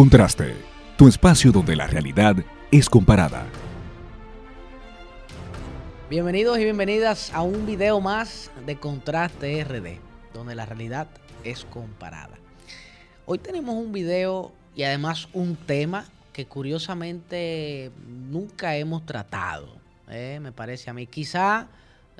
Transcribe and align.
Contraste, 0.00 0.54
tu 0.96 1.08
espacio 1.08 1.52
donde 1.52 1.76
la 1.76 1.86
realidad 1.86 2.34
es 2.70 2.88
comparada. 2.88 3.44
Bienvenidos 6.08 6.58
y 6.58 6.64
bienvenidas 6.64 7.30
a 7.34 7.42
un 7.42 7.66
video 7.66 8.00
más 8.00 8.50
de 8.64 8.76
Contraste 8.76 9.62
RD, 9.62 9.98
donde 10.32 10.54
la 10.54 10.64
realidad 10.64 11.06
es 11.44 11.66
comparada. 11.66 12.38
Hoy 13.26 13.40
tenemos 13.40 13.74
un 13.74 13.92
video 13.92 14.52
y 14.74 14.84
además 14.84 15.28
un 15.34 15.54
tema 15.54 16.06
que 16.32 16.46
curiosamente 16.46 17.92
nunca 18.08 18.76
hemos 18.76 19.04
tratado, 19.04 19.68
eh, 20.08 20.38
me 20.40 20.50
parece 20.50 20.88
a 20.88 20.94
mí. 20.94 21.08
Quizá 21.08 21.68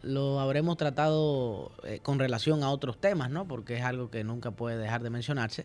lo 0.02 0.38
habremos 0.40 0.76
tratado 0.76 1.72
eh, 1.84 2.00
con 2.02 2.18
relación 2.18 2.62
a 2.62 2.68
otros 2.68 3.00
temas, 3.00 3.30
¿no? 3.30 3.48
Porque 3.48 3.78
es 3.78 3.84
algo 3.84 4.10
que 4.10 4.22
nunca 4.22 4.50
puede 4.50 4.76
dejar 4.76 5.02
de 5.02 5.08
mencionarse. 5.08 5.64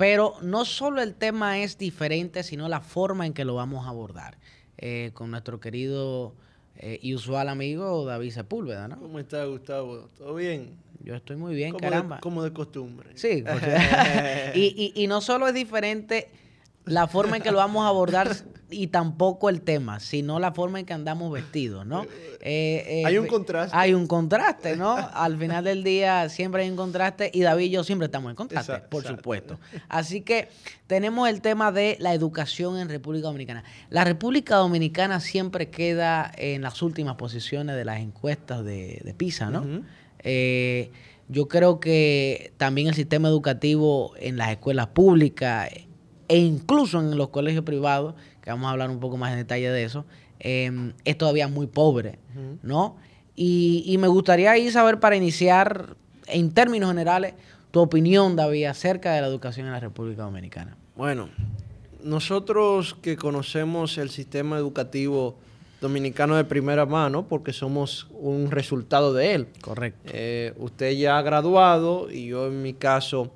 Pero 0.00 0.34
no 0.40 0.64
solo 0.64 1.02
el 1.02 1.14
tema 1.14 1.58
es 1.58 1.76
diferente, 1.76 2.42
sino 2.42 2.68
la 2.68 2.80
forma 2.80 3.26
en 3.26 3.34
que 3.34 3.44
lo 3.44 3.54
vamos 3.54 3.86
a 3.86 3.90
abordar. 3.90 4.38
Eh, 4.78 5.10
con 5.12 5.30
nuestro 5.30 5.60
querido 5.60 6.34
y 7.02 7.14
usual 7.14 7.50
amigo 7.50 8.06
David 8.06 8.30
Sepúlveda, 8.30 8.88
¿no? 8.88 8.98
¿Cómo 8.98 9.18
está 9.18 9.44
Gustavo? 9.44 10.08
¿Todo 10.16 10.34
bien? 10.34 10.78
Yo 11.04 11.14
estoy 11.14 11.36
muy 11.36 11.54
bien, 11.54 11.72
como 11.72 11.82
caramba. 11.82 12.16
De, 12.16 12.22
como 12.22 12.42
de 12.42 12.54
costumbre. 12.54 13.10
Sí. 13.14 13.44
y, 14.54 14.60
y, 14.60 14.92
y 14.94 15.06
no 15.06 15.20
solo 15.20 15.46
es 15.46 15.52
diferente 15.52 16.30
la 16.86 17.06
forma 17.06 17.36
en 17.36 17.42
que 17.42 17.50
lo 17.50 17.58
vamos 17.58 17.84
a 17.84 17.88
abordar 17.88 18.34
y 18.70 18.88
tampoco 18.88 19.48
el 19.48 19.62
tema, 19.62 20.00
sino 20.00 20.38
la 20.38 20.52
forma 20.52 20.80
en 20.80 20.86
que 20.86 20.92
andamos 20.92 21.32
vestidos, 21.32 21.86
¿no? 21.86 22.06
Eh, 22.42 23.02
eh, 23.02 23.02
hay 23.04 23.18
un 23.18 23.26
contraste. 23.26 23.76
Hay 23.76 23.92
un 23.92 24.06
contraste, 24.06 24.74
¿no? 24.74 24.96
Al 25.12 25.36
final 25.36 25.62
del 25.62 25.84
día 25.84 26.26
siempre 26.30 26.62
hay 26.62 26.70
un 26.70 26.76
contraste 26.76 27.30
y 27.34 27.42
David 27.42 27.66
y 27.66 27.70
yo 27.70 27.84
siempre 27.84 28.06
estamos 28.06 28.30
en 28.30 28.36
contraste, 28.36 28.78
por 28.88 29.04
supuesto. 29.04 29.58
Así 29.90 30.22
que 30.22 30.48
tenemos 30.86 31.28
el 31.28 31.42
tema 31.42 31.70
de 31.70 31.98
la 32.00 32.14
educación 32.14 32.78
en 32.78 32.88
República 32.88 33.26
Dominicana. 33.26 33.62
La 33.90 34.04
República 34.04 34.56
Dominicana 34.56 35.20
siempre 35.20 35.68
queda 35.68 36.32
en 36.38 36.62
las 36.62 36.80
últimas 36.80 37.16
posiciones 37.16 37.76
de 37.76 37.84
las 37.84 38.00
encuestas 38.00 38.64
de, 38.64 39.14
PISA, 39.18 39.50
¿no? 39.50 39.82
Eh, 40.20 40.90
yo 41.28 41.46
creo 41.46 41.78
que 41.78 42.52
también 42.56 42.88
el 42.88 42.94
sistema 42.94 43.28
educativo 43.28 44.14
en 44.18 44.36
las 44.36 44.50
escuelas 44.50 44.88
públicas 44.88 45.70
e 46.26 46.38
incluso 46.38 47.00
en 47.00 47.16
los 47.16 47.30
colegios 47.30 47.64
privados, 47.64 48.14
vamos 48.50 48.68
a 48.68 48.70
hablar 48.70 48.90
un 48.90 49.00
poco 49.00 49.16
más 49.16 49.32
en 49.32 49.38
detalle 49.38 49.70
de 49.70 49.84
eso, 49.84 50.04
em, 50.38 50.92
es 51.04 51.16
todavía 51.18 51.48
muy 51.48 51.66
pobre, 51.66 52.18
¿no? 52.62 52.96
Y, 53.36 53.96
me 53.98 54.08
gustaría 54.08 54.50
ahí 54.50 54.70
saber 54.70 55.00
para 55.00 55.16
iniciar, 55.16 55.96
en 56.26 56.52
términos 56.52 56.90
generales, 56.90 57.34
tu 57.70 57.80
opinión, 57.80 58.36
David, 58.36 58.66
acerca 58.66 59.14
de 59.14 59.22
la 59.22 59.28
educación 59.28 59.66
en 59.66 59.72
la 59.72 59.80
República 59.80 60.22
Dominicana. 60.22 60.76
Bueno, 60.94 61.30
nosotros 62.02 62.96
que 63.00 63.16
conocemos 63.16 63.96
el 63.96 64.10
sistema 64.10 64.58
educativo 64.58 65.36
dominicano 65.80 66.36
de 66.36 66.44
primera 66.44 66.84
mano, 66.84 67.26
porque 67.26 67.52
somos 67.52 68.08
un 68.12 68.50
resultado 68.50 69.14
de 69.14 69.34
él. 69.34 69.48
Correcto. 69.62 70.10
Eh, 70.12 70.52
usted 70.58 70.92
ya 70.92 71.16
ha 71.16 71.22
graduado 71.22 72.10
y 72.10 72.26
yo 72.26 72.48
en 72.48 72.60
mi 72.62 72.74
caso 72.74 73.32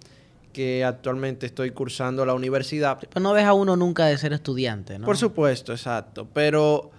que 0.54 0.84
actualmente 0.84 1.44
estoy 1.44 1.72
cursando 1.72 2.24
la 2.24 2.32
universidad. 2.32 2.98
Pero 2.98 3.20
no 3.20 3.34
deja 3.34 3.52
uno 3.52 3.76
nunca 3.76 4.06
de 4.06 4.16
ser 4.16 4.32
estudiante, 4.32 4.98
¿no? 4.98 5.04
Por 5.04 5.18
supuesto, 5.18 5.72
exacto. 5.72 6.26
Pero 6.32 6.90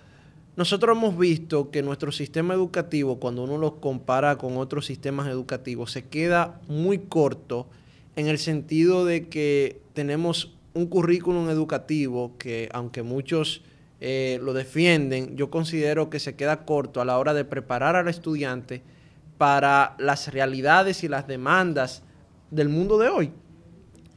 nosotros 0.56 0.96
hemos 0.96 1.18
visto 1.18 1.72
que 1.72 1.82
nuestro 1.82 2.12
sistema 2.12 2.54
educativo, 2.54 3.20
cuando 3.20 3.44
uno 3.44 3.58
lo 3.58 3.82
compara 3.82 4.38
con 4.38 4.58
otros 4.58 4.86
sistemas 4.86 5.28
educativos, 5.28 5.92
se 5.92 6.06
queda 6.06 6.62
muy 6.68 7.00
corto 7.00 7.68
en 8.16 8.28
el 8.28 8.38
sentido 8.38 9.06
de 9.06 9.28
que 9.28 9.82
tenemos 9.94 10.54
un 10.76 10.86
currículum 10.86 11.50
educativo 11.50 12.34
que, 12.38 12.70
aunque 12.74 13.02
muchos 13.02 13.64
eh, 14.02 14.40
lo 14.44 14.54
defienden, 14.54 15.36
yo 15.36 15.50
considero 15.50 16.10
que 16.10 16.20
se 16.20 16.36
queda 16.36 16.66
corto 16.66 17.02
a 17.02 17.06
la 17.06 17.18
hora 17.18 17.34
de 17.34 17.46
preparar 17.46 17.96
al 17.96 18.08
estudiante 18.08 18.84
para 19.38 19.96
las 19.98 20.32
realidades 20.32 21.04
y 21.04 21.08
las 21.08 21.28
demandas 21.28 22.04
del 22.52 22.70
mundo 22.70 22.98
de 22.98 23.10
hoy. 23.10 23.32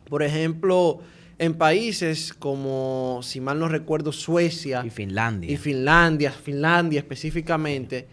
Por 0.08 0.22
ejemplo, 0.22 1.00
en 1.38 1.54
países 1.54 2.32
como, 2.34 3.20
si 3.22 3.40
mal 3.40 3.58
no 3.58 3.68
recuerdo, 3.68 4.12
Suecia. 4.12 4.82
Y 4.84 4.90
Finlandia. 4.90 5.50
Y 5.50 5.56
Finlandia, 5.56 6.32
Finlandia 6.32 7.00
específicamente, 7.00 8.08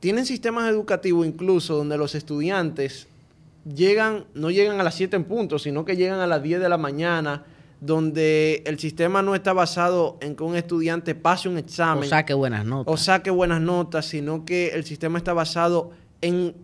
tienen 0.00 0.26
sistemas 0.26 0.68
educativos 0.68 1.26
incluso 1.26 1.76
donde 1.76 1.96
los 1.96 2.14
estudiantes 2.14 3.06
llegan, 3.64 4.24
no 4.34 4.50
llegan 4.50 4.80
a 4.80 4.82
las 4.82 4.94
7 4.96 5.16
en 5.16 5.24
punto, 5.24 5.58
sino 5.58 5.84
que 5.84 5.96
llegan 5.96 6.20
a 6.20 6.26
las 6.26 6.42
10 6.42 6.60
de 6.60 6.68
la 6.68 6.76
mañana, 6.76 7.44
donde 7.80 8.62
el 8.66 8.78
sistema 8.78 9.22
no 9.22 9.34
está 9.34 9.52
basado 9.52 10.18
en 10.20 10.36
que 10.36 10.42
un 10.44 10.56
estudiante 10.56 11.14
pase 11.14 11.48
un 11.48 11.58
examen. 11.58 12.04
O 12.04 12.08
saque 12.08 12.34
buenas 12.34 12.64
notas. 12.64 12.92
O 12.92 12.96
saque 12.96 13.30
buenas 13.30 13.60
notas, 13.60 14.06
sino 14.06 14.44
que 14.44 14.68
el 14.68 14.84
sistema 14.84 15.18
está 15.18 15.32
basado 15.32 15.90
en 16.20 16.54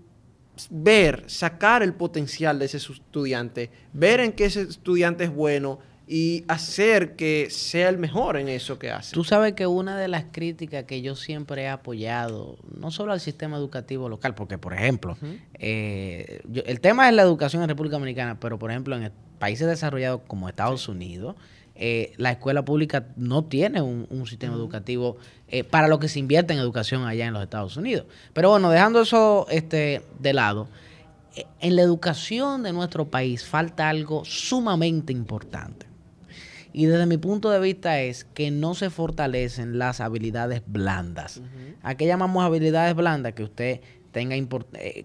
ver, 0.70 1.24
sacar 1.26 1.82
el 1.82 1.94
potencial 1.94 2.58
de 2.58 2.64
ese 2.64 2.78
estudiante, 2.78 3.70
ver 3.92 4.20
en 4.20 4.32
qué 4.32 4.46
ese 4.46 4.62
estudiante 4.62 5.24
es 5.24 5.34
bueno 5.34 5.78
y 6.08 6.44
hacer 6.48 7.16
que 7.16 7.48
sea 7.50 7.90
el 7.90 7.98
mejor 7.98 8.38
en 8.38 8.48
eso 8.48 8.78
que 8.78 8.90
hace. 8.90 9.12
Tú 9.12 9.24
sabes 9.24 9.52
que 9.52 9.66
una 9.66 9.98
de 9.98 10.08
las 10.08 10.24
críticas 10.32 10.84
que 10.84 11.02
yo 11.02 11.14
siempre 11.14 11.62
he 11.62 11.68
apoyado, 11.68 12.56
no 12.74 12.90
solo 12.90 13.12
al 13.12 13.20
sistema 13.20 13.58
educativo 13.58 14.08
local, 14.08 14.34
porque 14.34 14.56
por 14.56 14.72
ejemplo, 14.72 15.18
eh, 15.54 16.40
el 16.64 16.80
tema 16.80 17.08
es 17.08 17.14
la 17.14 17.22
educación 17.22 17.62
en 17.62 17.68
República 17.68 17.96
Dominicana, 17.96 18.40
pero 18.40 18.58
por 18.58 18.70
ejemplo 18.70 18.96
en 18.96 19.12
países 19.38 19.68
desarrollados 19.68 20.22
como 20.26 20.48
Estados 20.48 20.88
Unidos, 20.88 21.36
eh, 21.80 22.12
la 22.16 22.32
escuela 22.32 22.64
pública 22.64 23.06
no 23.14 23.44
tiene 23.44 23.80
un, 23.80 24.26
sistema 24.26 24.54
educativo 24.54 25.16
eh, 25.46 25.62
para 25.62 25.86
lo 25.86 26.00
que 26.00 26.08
se 26.08 26.18
invierte 26.18 26.52
en 26.52 26.58
educación 26.58 27.06
allá 27.06 27.26
en 27.26 27.32
los 27.32 27.42
Estados 27.42 27.76
Unidos. 27.76 28.06
Pero 28.32 28.50
bueno, 28.50 28.68
dejando 28.68 29.00
eso 29.00 29.46
este, 29.48 30.02
de 30.18 30.32
lado, 30.32 30.66
eh, 31.36 31.46
en 31.60 31.76
la 31.76 31.82
educación 31.82 32.64
de 32.64 32.72
nuestro 32.72 33.08
país 33.08 33.44
falta 33.44 33.88
algo 33.88 34.24
sumamente 34.24 35.12
importante. 35.12 35.86
Y 36.72 36.86
desde 36.86 37.06
mi 37.06 37.16
punto 37.16 37.48
de 37.48 37.60
vista 37.60 38.00
es 38.00 38.24
que 38.24 38.50
no 38.50 38.74
se 38.74 38.90
fortalecen 38.90 39.78
las 39.78 40.00
habilidades 40.00 40.62
blandas. 40.66 41.40
¿A 41.82 41.94
qué 41.94 42.06
llamamos 42.06 42.44
habilidades 42.44 42.94
blandas? 42.96 43.34
Que 43.34 43.44
usted 43.44 43.80
tenga 44.10 44.36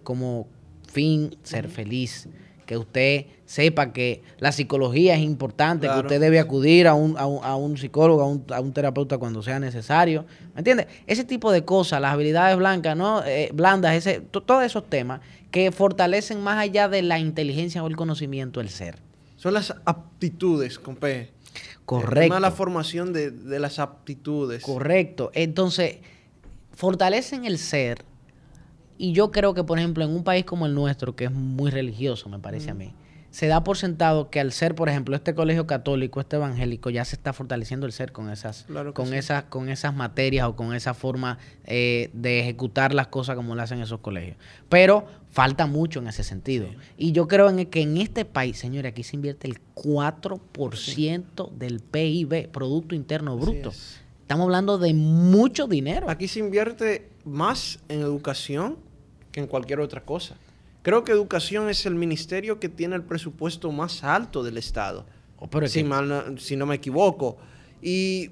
como 0.02 0.48
fin 0.92 1.38
ser 1.44 1.70
feliz, 1.70 2.28
que 2.66 2.78
usted 2.78 3.26
sepa 3.46 3.94
que 3.94 4.24
la 4.40 4.52
psicología 4.52 5.16
es 5.16 5.22
importante, 5.22 5.88
que 5.88 6.00
usted 6.00 6.20
debe 6.20 6.40
acudir 6.40 6.88
a 6.88 6.94
un, 6.94 7.16
a 7.18 7.56
un, 7.56 7.78
psicólogo, 7.78 8.22
a 8.50 8.60
un, 8.60 8.74
terapeuta 8.74 9.18
cuando 9.18 9.44
sea 9.44 9.60
necesario. 9.60 10.26
¿Me 10.54 10.60
entiende? 10.60 10.88
Ese 11.06 11.24
tipo 11.24 11.52
de 11.52 11.64
cosas, 11.64 12.02
las 12.02 12.14
habilidades 12.14 12.58
blancas, 12.58 12.98
¿no? 12.98 13.24
Eh, 13.26 13.52
blandas, 13.54 13.96
ese, 13.96 14.22
todos 14.22 14.64
esos 14.64 14.90
temas 14.90 15.22
que 15.52 15.72
fortalecen 15.72 16.42
más 16.42 16.58
allá 16.58 16.88
de 16.90 17.04
la 17.04 17.20
inteligencia 17.20 17.84
o 17.84 17.88
el 17.88 17.96
conocimiento 17.96 18.60
el 18.60 18.70
ser. 18.70 18.98
Son 19.38 19.54
las 19.54 19.76
aptitudes, 19.86 20.80
compe. 20.80 21.32
Correcto. 21.86 22.36
Es 22.36 22.42
la 22.42 22.52
formación 22.52 23.14
de, 23.14 23.30
de 23.30 23.60
las 23.60 23.78
aptitudes. 23.78 24.64
Correcto. 24.64 25.32
Entonces, 25.34 25.98
fortalecen 26.74 27.46
el 27.46 27.60
ser 27.60 28.06
y 28.98 29.14
yo 29.14 29.32
creo 29.32 29.54
que, 29.54 29.64
por 29.64 29.80
ejemplo, 29.80 30.04
en 30.04 30.12
un 30.12 30.24
país 30.24 30.46
como 30.46 30.66
el 30.66 30.74
nuestro, 30.74 31.16
que 31.16 31.26
es 31.26 31.32
muy 31.32 31.72
religioso, 31.72 32.30
me 32.30 32.40
parece 32.40 32.72
a 32.72 32.74
mí, 32.74 32.94
se 33.34 33.48
da 33.48 33.64
por 33.64 33.78
sentado 33.78 34.30
que 34.30 34.40
al 34.40 34.52
ser, 34.52 34.76
por 34.76 34.90
ejemplo, 34.90 35.16
este 35.16 35.34
colegio 35.34 35.66
católico, 35.66 36.20
este 36.20 36.36
evangélico, 36.36 36.92
ya 36.92 37.04
se 37.04 37.16
está 37.16 37.34
fortaleciendo 37.34 37.88
el 37.88 37.92
ser 37.92 38.12
con 38.12 38.30
esas, 38.30 38.68
con 38.94 39.12
esas, 39.16 39.46
con 39.46 39.70
esas 39.70 39.96
materias 39.96 40.48
o 40.48 40.56
con 40.56 40.76
esa 40.76 40.94
forma 40.94 41.40
eh, 41.66 42.12
de 42.14 42.42
ejecutar 42.42 42.94
las 42.94 43.08
cosas 43.08 43.36
como 43.36 43.56
lo 43.56 43.62
hacen 43.64 43.82
esos 43.82 44.02
colegios. 44.02 44.38
Pero 44.70 45.08
falta 45.32 45.66
mucho 45.66 45.98
en 45.98 46.10
ese 46.10 46.24
sentido. 46.24 46.68
Y 46.96 47.12
yo 47.12 47.28
creo 47.28 47.50
en 47.50 47.66
que 47.66 47.82
en 47.82 47.98
este 47.98 48.24
país, 48.24 48.60
señores, 48.60 48.92
aquí 48.92 49.02
se 49.02 49.16
invierte 49.16 49.48
el 49.48 49.58
4% 49.74 51.52
del 51.54 51.80
PIB, 51.80 52.52
Producto 52.52 52.94
Interno 52.94 53.36
Bruto. 53.36 53.72
Estamos 54.34 54.46
hablando 54.46 54.80
de 54.80 54.96
mucho 54.96 55.68
dinero. 55.68 56.10
Aquí 56.10 56.28
se 56.28 56.40
invierte 56.40 57.08
más 57.24 57.78
en 57.88 58.02
educación 58.02 58.80
que 59.32 59.40
en 59.40 59.46
cualquier 59.46 59.80
otra 59.80 60.04
cosa. 60.04 60.38
Creo 60.82 61.04
que 61.04 61.12
educación 61.12 61.70
es 61.70 61.86
el 61.86 61.94
ministerio 61.94 62.60
que 62.60 62.68
tiene 62.68 62.96
el 62.96 63.04
presupuesto 63.04 63.72
más 63.72 64.04
alto 64.04 64.42
del 64.42 64.58
Estado, 64.58 65.06
oh, 65.38 65.48
si, 65.68 65.86
si 66.38 66.56
no 66.56 66.66
me 66.66 66.74
equivoco. 66.74 67.38
¿Y 67.80 68.32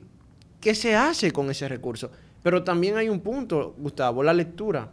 qué 0.59 0.73
se 0.73 0.95
hace 0.95 1.31
con 1.31 1.51
ese 1.51 1.67
recurso? 1.67 2.09
Pero 2.41 2.63
también 2.63 2.97
hay 2.97 3.07
un 3.07 3.19
punto, 3.19 3.75
Gustavo, 3.77 4.23
la 4.23 4.33
lectura. 4.33 4.89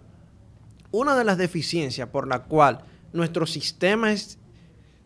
Una 0.91 1.17
de 1.17 1.25
las 1.25 1.39
deficiencias 1.39 2.07
por 2.11 2.29
la 2.29 2.43
cual 2.43 2.85
nuestro 3.15 3.47
sistema 3.47 4.13
es 4.13 4.37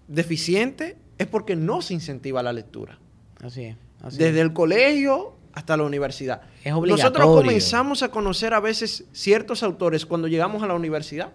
deficiente 0.08 0.96
es 1.16 1.28
porque 1.28 1.54
no 1.54 1.80
se 1.80 1.94
incentiva 1.94 2.42
la 2.42 2.52
lectura. 2.52 2.98
Así 3.40 3.66
es. 3.66 3.76
Desde 4.18 4.40
el 4.40 4.52
colegio 4.52 5.36
hasta 5.52 5.76
la 5.76 5.82
universidad. 5.82 6.42
Es 6.64 6.72
obligatorio. 6.72 6.96
Nosotros 6.96 7.42
comenzamos 7.42 8.02
a 8.02 8.10
conocer 8.10 8.54
a 8.54 8.60
veces 8.60 9.04
ciertos 9.12 9.62
autores 9.62 10.06
cuando 10.06 10.28
llegamos 10.28 10.62
a 10.62 10.66
la 10.66 10.74
universidad. 10.74 11.32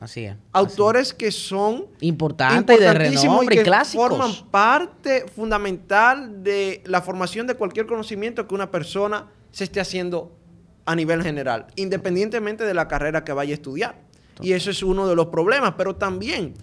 Así 0.00 0.24
es. 0.24 0.36
Autores 0.52 1.12
que 1.12 1.30
son 1.30 1.86
importantes 2.00 2.80
de 2.80 2.92
renombre 2.92 3.54
y, 3.54 3.58
que 3.58 3.62
clásicos. 3.62 4.08
forman 4.08 4.32
parte 4.50 5.26
fundamental 5.34 6.42
de 6.42 6.82
la 6.86 7.02
formación 7.02 7.46
de 7.46 7.54
cualquier 7.54 7.86
conocimiento 7.86 8.48
que 8.48 8.54
una 8.54 8.70
persona 8.70 9.28
se 9.52 9.64
esté 9.64 9.80
haciendo 9.80 10.36
a 10.86 10.96
nivel 10.96 11.22
general, 11.22 11.66
independientemente 11.76 12.64
de 12.64 12.74
la 12.74 12.88
carrera 12.88 13.22
que 13.22 13.32
vaya 13.32 13.52
a 13.52 13.54
estudiar. 13.54 14.00
Y 14.40 14.54
eso 14.54 14.70
es 14.70 14.82
uno 14.82 15.06
de 15.06 15.14
los 15.14 15.26
problemas, 15.26 15.74
pero 15.76 15.94
también 15.94 16.54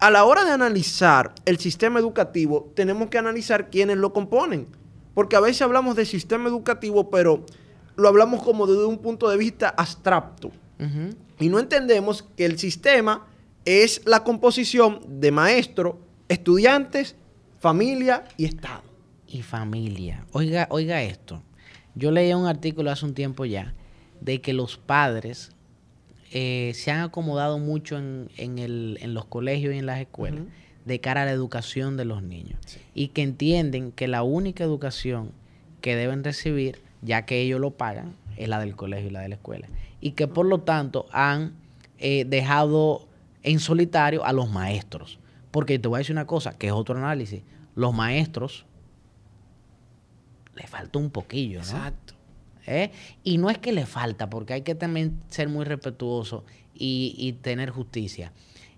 a 0.00 0.10
la 0.10 0.24
hora 0.24 0.44
de 0.44 0.50
analizar 0.50 1.32
el 1.44 1.58
sistema 1.58 1.98
educativo, 1.98 2.70
tenemos 2.74 3.08
que 3.08 3.18
analizar 3.18 3.70
quiénes 3.70 3.96
lo 3.96 4.12
componen. 4.12 4.68
Porque 5.14 5.36
a 5.36 5.40
veces 5.40 5.62
hablamos 5.62 5.96
de 5.96 6.04
sistema 6.04 6.48
educativo, 6.48 7.10
pero 7.10 7.46
lo 7.96 8.08
hablamos 8.08 8.42
como 8.42 8.66
desde 8.66 8.84
un 8.84 8.98
punto 8.98 9.30
de 9.30 9.36
vista 9.36 9.68
abstracto. 9.68 10.50
Y 11.38 11.48
no 11.48 11.58
entendemos 11.58 12.24
que 12.36 12.44
el 12.44 12.58
sistema 12.58 13.26
es 13.64 14.02
la 14.04 14.22
composición 14.22 15.00
de 15.20 15.30
maestros, 15.30 15.96
estudiantes, 16.28 17.16
familia 17.58 18.24
y 18.36 18.44
Estado. 18.44 18.82
Y 19.26 19.42
familia. 19.42 20.26
Oiga, 20.32 20.66
oiga 20.70 21.02
esto. 21.02 21.42
Yo 21.94 22.10
leí 22.10 22.32
un 22.34 22.46
artículo 22.46 22.90
hace 22.90 23.06
un 23.06 23.14
tiempo 23.14 23.44
ya 23.44 23.74
de 24.20 24.40
que 24.40 24.52
los 24.52 24.76
padres 24.76 25.52
eh, 26.32 26.72
se 26.74 26.90
han 26.90 27.00
acomodado 27.00 27.58
mucho 27.58 27.96
en, 27.96 28.28
en, 28.36 29.14
los 29.14 29.24
colegios 29.26 29.74
y 29.74 29.78
en 29.78 29.86
las 29.86 30.00
escuelas 30.00 30.44
de 30.84 31.00
cara 31.00 31.22
a 31.22 31.24
la 31.24 31.32
educación 31.32 31.96
de 31.96 32.04
los 32.04 32.22
niños. 32.22 32.58
Y 32.94 33.08
que 33.08 33.22
entienden 33.22 33.92
que 33.92 34.08
la 34.08 34.22
única 34.22 34.64
educación 34.64 35.32
que 35.80 35.96
deben 35.96 36.24
recibir, 36.24 36.80
ya 37.02 37.26
que 37.26 37.40
ellos 37.40 37.60
lo 37.60 37.72
pagan, 37.72 38.14
es 38.36 38.48
la 38.48 38.58
del 38.60 38.76
colegio 38.76 39.08
y 39.08 39.12
la 39.12 39.20
de 39.20 39.28
la 39.28 39.34
escuela. 39.36 39.68
Y 40.00 40.12
que 40.12 40.26
por 40.26 40.46
lo 40.46 40.60
tanto 40.60 41.06
han 41.12 41.54
eh, 41.98 42.24
dejado 42.24 43.06
en 43.42 43.60
solitario 43.60 44.24
a 44.24 44.32
los 44.32 44.50
maestros. 44.50 45.18
Porque 45.50 45.78
te 45.78 45.88
voy 45.88 45.98
a 45.98 45.98
decir 45.98 46.14
una 46.14 46.26
cosa, 46.26 46.58
que 46.58 46.66
es 46.66 46.72
otro 46.72 46.98
análisis. 46.98 47.42
Los 47.74 47.94
maestros 47.94 48.66
le 50.54 50.66
falta 50.66 50.98
un 50.98 51.10
poquillo, 51.10 51.60
¿no? 51.60 51.64
Exacto. 51.64 52.14
¿Eh? 52.66 52.90
Y 53.22 53.38
no 53.38 53.50
es 53.50 53.58
que 53.58 53.72
le 53.72 53.86
falta, 53.86 54.30
porque 54.30 54.54
hay 54.54 54.62
que 54.62 54.74
también 54.74 55.20
ser 55.28 55.48
muy 55.48 55.64
respetuoso 55.64 56.44
y, 56.74 57.36
tener 57.42 57.70
justicia. 57.70 58.32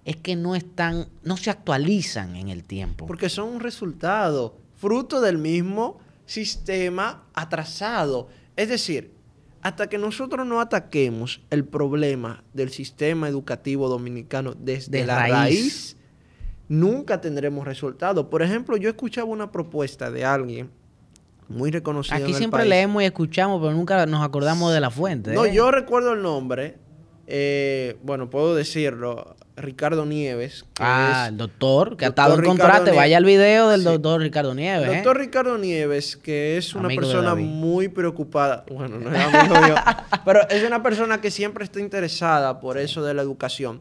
Es 0.06 0.16
que 0.16 0.36
no 0.36 0.56
están, 0.56 1.08
no 1.22 1.36
se 1.36 1.50
actualizan 1.50 2.36
en 2.36 2.48
el 2.48 2.64
tiempo. 2.64 3.06
Porque 3.06 3.28
son 3.28 3.48
un 3.48 3.60
resultado, 3.60 4.56
fruto 4.76 5.20
del 5.20 5.36
mismo 5.36 5.98
sistema 6.24 7.24
atrasado. 7.34 8.28
Es 8.56 8.70
decir, 8.70 9.12
hasta 9.66 9.88
que 9.88 9.98
nosotros 9.98 10.46
no 10.46 10.60
ataquemos 10.60 11.42
el 11.50 11.64
problema 11.64 12.44
del 12.54 12.70
sistema 12.70 13.28
educativo 13.28 13.88
dominicano 13.88 14.54
desde 14.54 15.04
la 15.04 15.26
raíz, 15.26 15.96
nunca 16.68 17.20
tendremos 17.20 17.66
resultados. 17.66 18.26
Por 18.26 18.42
ejemplo, 18.42 18.76
yo 18.76 18.88
escuchaba 18.88 19.26
una 19.26 19.50
propuesta 19.50 20.10
de 20.10 20.24
alguien 20.24 20.70
muy 21.48 21.70
reconocido. 21.70 22.16
Aquí 22.16 22.34
siempre 22.34 22.64
leemos 22.64 23.02
y 23.02 23.06
escuchamos, 23.06 23.60
pero 23.60 23.72
nunca 23.72 24.06
nos 24.06 24.24
acordamos 24.24 24.72
de 24.72 24.80
la 24.80 24.90
fuente. 24.90 25.32
No, 25.32 25.44
¿eh? 25.44 25.52
yo 25.52 25.70
recuerdo 25.70 26.12
el 26.12 26.22
nombre. 26.22 26.78
Eh, 27.26 27.96
bueno, 28.02 28.30
puedo 28.30 28.54
decirlo. 28.54 29.36
Ricardo 29.56 30.04
Nieves. 30.04 30.64
ah, 30.80 31.26
el 31.28 31.38
doctor, 31.38 31.96
que 31.96 32.04
ha 32.04 32.08
estado 32.08 32.34
en 32.34 32.44
contrato. 32.44 32.94
Vaya 32.94 33.16
al 33.16 33.24
video 33.24 33.70
del 33.70 33.84
doctor 33.84 34.20
Ricardo 34.20 34.54
Nieves. 34.54 34.88
¿eh? 34.88 34.94
Doctor 34.96 35.18
Ricardo 35.18 35.56
Nieves, 35.56 36.16
que 36.16 36.58
es 36.58 36.74
una 36.74 36.88
persona 36.88 37.34
muy 37.34 37.88
preocupada. 37.88 38.64
Bueno, 38.70 38.98
no 38.98 39.14
es 39.14 39.34
amigo 39.34 39.54
yo. 39.66 39.74
Pero 40.24 40.48
es 40.48 40.62
una 40.62 40.82
persona 40.82 41.20
que 41.20 41.30
siempre 41.30 41.64
está 41.64 41.80
interesada 41.80 42.60
por 42.60 42.76
eso 42.76 43.02
de 43.02 43.14
la 43.14 43.22
educación. 43.22 43.80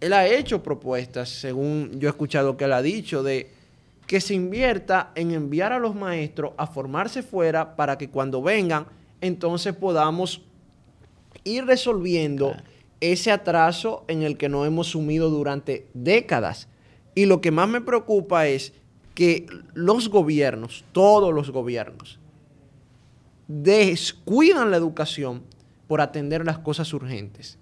Él 0.00 0.14
ha 0.14 0.26
hecho 0.26 0.62
propuestas, 0.62 1.28
según 1.28 2.00
yo 2.00 2.08
he 2.08 2.10
escuchado 2.10 2.56
que 2.56 2.64
él 2.64 2.72
ha 2.72 2.82
dicho, 2.82 3.22
de 3.22 3.50
que 4.06 4.20
se 4.20 4.34
invierta 4.34 5.10
en 5.14 5.30
enviar 5.30 5.72
a 5.72 5.78
los 5.78 5.94
maestros 5.94 6.52
a 6.56 6.66
formarse 6.66 7.22
fuera 7.22 7.76
para 7.76 7.98
que 7.98 8.08
cuando 8.08 8.42
vengan, 8.42 8.86
entonces 9.20 9.74
podamos 9.74 10.42
ir 11.44 11.64
resolviendo 11.66 12.56
ese 13.02 13.32
atraso 13.32 14.04
en 14.06 14.22
el 14.22 14.38
que 14.38 14.48
nos 14.48 14.66
hemos 14.66 14.86
sumido 14.86 15.28
durante 15.28 15.88
décadas. 15.92 16.68
Y 17.14 17.26
lo 17.26 17.40
que 17.40 17.50
más 17.50 17.68
me 17.68 17.80
preocupa 17.80 18.46
es 18.46 18.72
que 19.14 19.46
los 19.74 20.08
gobiernos, 20.08 20.84
todos 20.92 21.34
los 21.34 21.50
gobiernos, 21.50 22.20
descuidan 23.48 24.70
la 24.70 24.76
educación 24.76 25.42
por 25.88 26.00
atender 26.00 26.46
las 26.46 26.60
cosas 26.60 26.94
urgentes. 26.94 27.58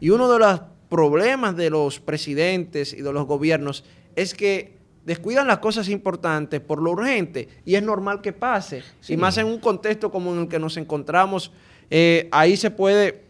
Y 0.00 0.10
uno 0.10 0.32
de 0.32 0.38
los 0.38 0.62
problemas 0.88 1.56
de 1.56 1.70
los 1.70 2.00
presidentes 2.00 2.94
y 2.94 3.02
de 3.02 3.12
los 3.12 3.26
gobiernos 3.26 3.84
es 4.16 4.34
que 4.34 4.78
descuidan 5.04 5.46
las 5.46 5.58
cosas 5.58 5.88
importantes 5.90 6.60
por 6.60 6.82
lo 6.82 6.92
urgente 6.92 7.48
y 7.66 7.74
es 7.74 7.82
normal 7.82 8.22
que 8.22 8.32
pase. 8.32 8.82
Y 9.08 9.16
más 9.18 9.36
en 9.36 9.46
un 9.46 9.58
contexto 9.58 10.10
como 10.10 10.32
en 10.32 10.40
el 10.40 10.48
que 10.48 10.58
nos 10.58 10.78
encontramos, 10.78 11.52
eh, 11.90 12.28
ahí 12.32 12.56
se 12.56 12.70
puede 12.70 13.29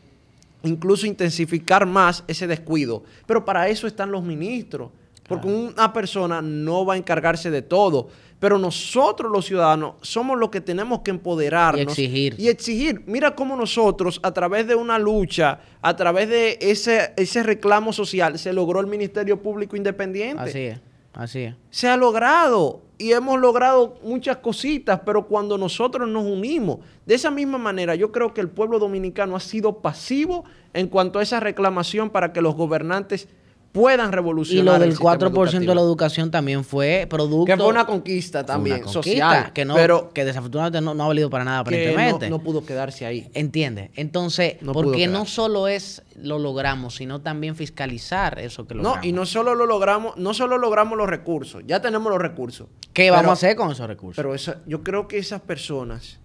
incluso 0.62 1.07
intensificar 1.07 1.87
más 1.87 2.25
ese 2.27 2.47
descuido. 2.47 3.03
Pero 3.27 3.45
para 3.45 3.69
eso 3.69 3.87
están 3.87 4.11
los 4.11 4.23
ministros, 4.23 4.91
porque 5.29 5.49
una 5.49 5.93
persona 5.93 6.43
no 6.43 6.85
va 6.85 6.95
a 6.95 6.97
encargarse 6.97 7.51
de 7.51 7.62
todo. 7.62 8.09
Pero 8.41 8.59
nosotros 8.59 9.31
los 9.31 9.45
ciudadanos 9.45 9.97
somos 10.01 10.39
los 10.39 10.49
que 10.49 10.62
tenemos 10.62 11.01
que 11.01 11.11
empoderarnos. 11.11 11.99
Y 11.99 12.05
exigir. 12.05 12.35
Y 12.39 12.49
exigir. 12.49 13.03
Mira 13.07 13.35
cómo 13.35 13.55
nosotros, 13.55 14.19
a 14.23 14.33
través 14.33 14.67
de 14.67 14.75
una 14.75 14.99
lucha, 14.99 15.61
a 15.83 15.95
través 15.95 16.29
de 16.31 16.59
ese, 16.61 17.12
ese 17.17 17.43
reclamo 17.43 17.93
social, 17.93 18.39
se 18.39 18.55
logró 18.55 18.81
el 18.81 18.87
Ministerio 18.87 19.43
Público 19.43 19.77
Independiente. 19.77 20.43
Así 20.43 20.59
es. 20.59 20.81
Así 21.12 21.41
es. 21.41 21.55
Se 21.69 21.87
ha 21.89 21.99
logrado 21.99 22.81
y 23.00 23.14
hemos 23.14 23.41
logrado 23.41 23.99
muchas 24.02 24.37
cositas, 24.37 25.00
pero 25.06 25.26
cuando 25.26 25.56
nosotros 25.56 26.06
nos 26.06 26.26
unimos, 26.26 26.81
de 27.06 27.14
esa 27.14 27.31
misma 27.31 27.56
manera, 27.56 27.94
yo 27.94 28.12
creo 28.12 28.35
que 28.35 28.43
el 28.43 28.50
pueblo 28.50 28.79
dominicano 28.79 29.37
ha 29.37 29.41
sido 29.41 29.79
pasivo 29.79 30.44
en 30.75 30.87
cuanto 30.87 31.19
a 31.19 31.23
esa 31.23 31.41
reclamación 31.41 32.11
para 32.11 32.35
que 32.35 32.43
los 32.43 32.55
gobernantes 32.55 33.26
puedan 33.73 34.13
revolucionar. 34.13 34.63
Y 34.63 34.65
lo 34.65 34.79
del 34.79 34.99
4% 34.99 35.61
de 35.61 35.75
la 35.75 35.81
educación 35.81 36.31
también 36.31 36.65
fue 36.65 37.07
producto. 37.09 37.45
Que 37.45 37.57
fue 37.57 37.69
una 37.69 37.87
conquista 37.87 38.45
también, 38.45 38.87
social. 38.89 39.53
Que, 39.53 39.65
no, 39.65 39.75
pero 39.75 40.13
que 40.13 40.25
desafortunadamente 40.25 40.81
no, 40.81 41.03
ha 41.03 41.07
valido 41.07 41.31
para 41.31 41.45
nada, 41.45 41.61
aparentemente. 41.61 42.29
No, 42.29 42.39
no, 42.39 42.43
pudo 42.43 42.65
quedarse 42.65 43.07
ahí. 43.07 43.31
Entiende. 43.35 43.91
Entonces, 43.95 44.57
porque 44.73 45.07
no 45.07 45.27
solo 45.27 45.69
es 45.69 46.03
lo 46.17 46.39
logramos, 46.39 46.97
sino 46.97 47.21
también 47.21 47.55
fiscalizar 47.57 48.39
eso 48.39 48.67
que 48.67 48.75
logramos. 48.75 49.01
No, 49.01 49.09
y 49.09 49.13
no 49.13 49.25
solo 49.25 49.55
lo 49.55 49.67
logramos, 49.67 50.17
no 50.17 50.35
solo 50.35 50.59
logramos 50.59 50.99
los 50.99 51.09
recursos, 51.09 51.63
ya 51.67 51.81
tenemos 51.81 52.11
los 52.11 52.21
recursos. 52.21 52.69
¿Qué 52.93 53.11
vamos 53.11 53.31
a 53.31 53.33
hacer 53.33 53.57
con 53.57 53.71
esos 53.71 53.87
recursos? 53.87 54.17
Pero 54.17 54.61
yo 54.67 54.83
creo 54.83 55.09
que 55.09 55.19
esas 55.19 55.41
personas 55.41 56.19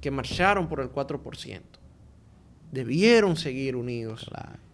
que 0.00 0.10
marcharon 0.10 0.68
por 0.68 0.80
el 0.80 0.90
4% 0.90 1.60
debieron 2.72 3.36
seguir 3.36 3.76
unidos. 3.76 4.26
Claro 4.28 4.65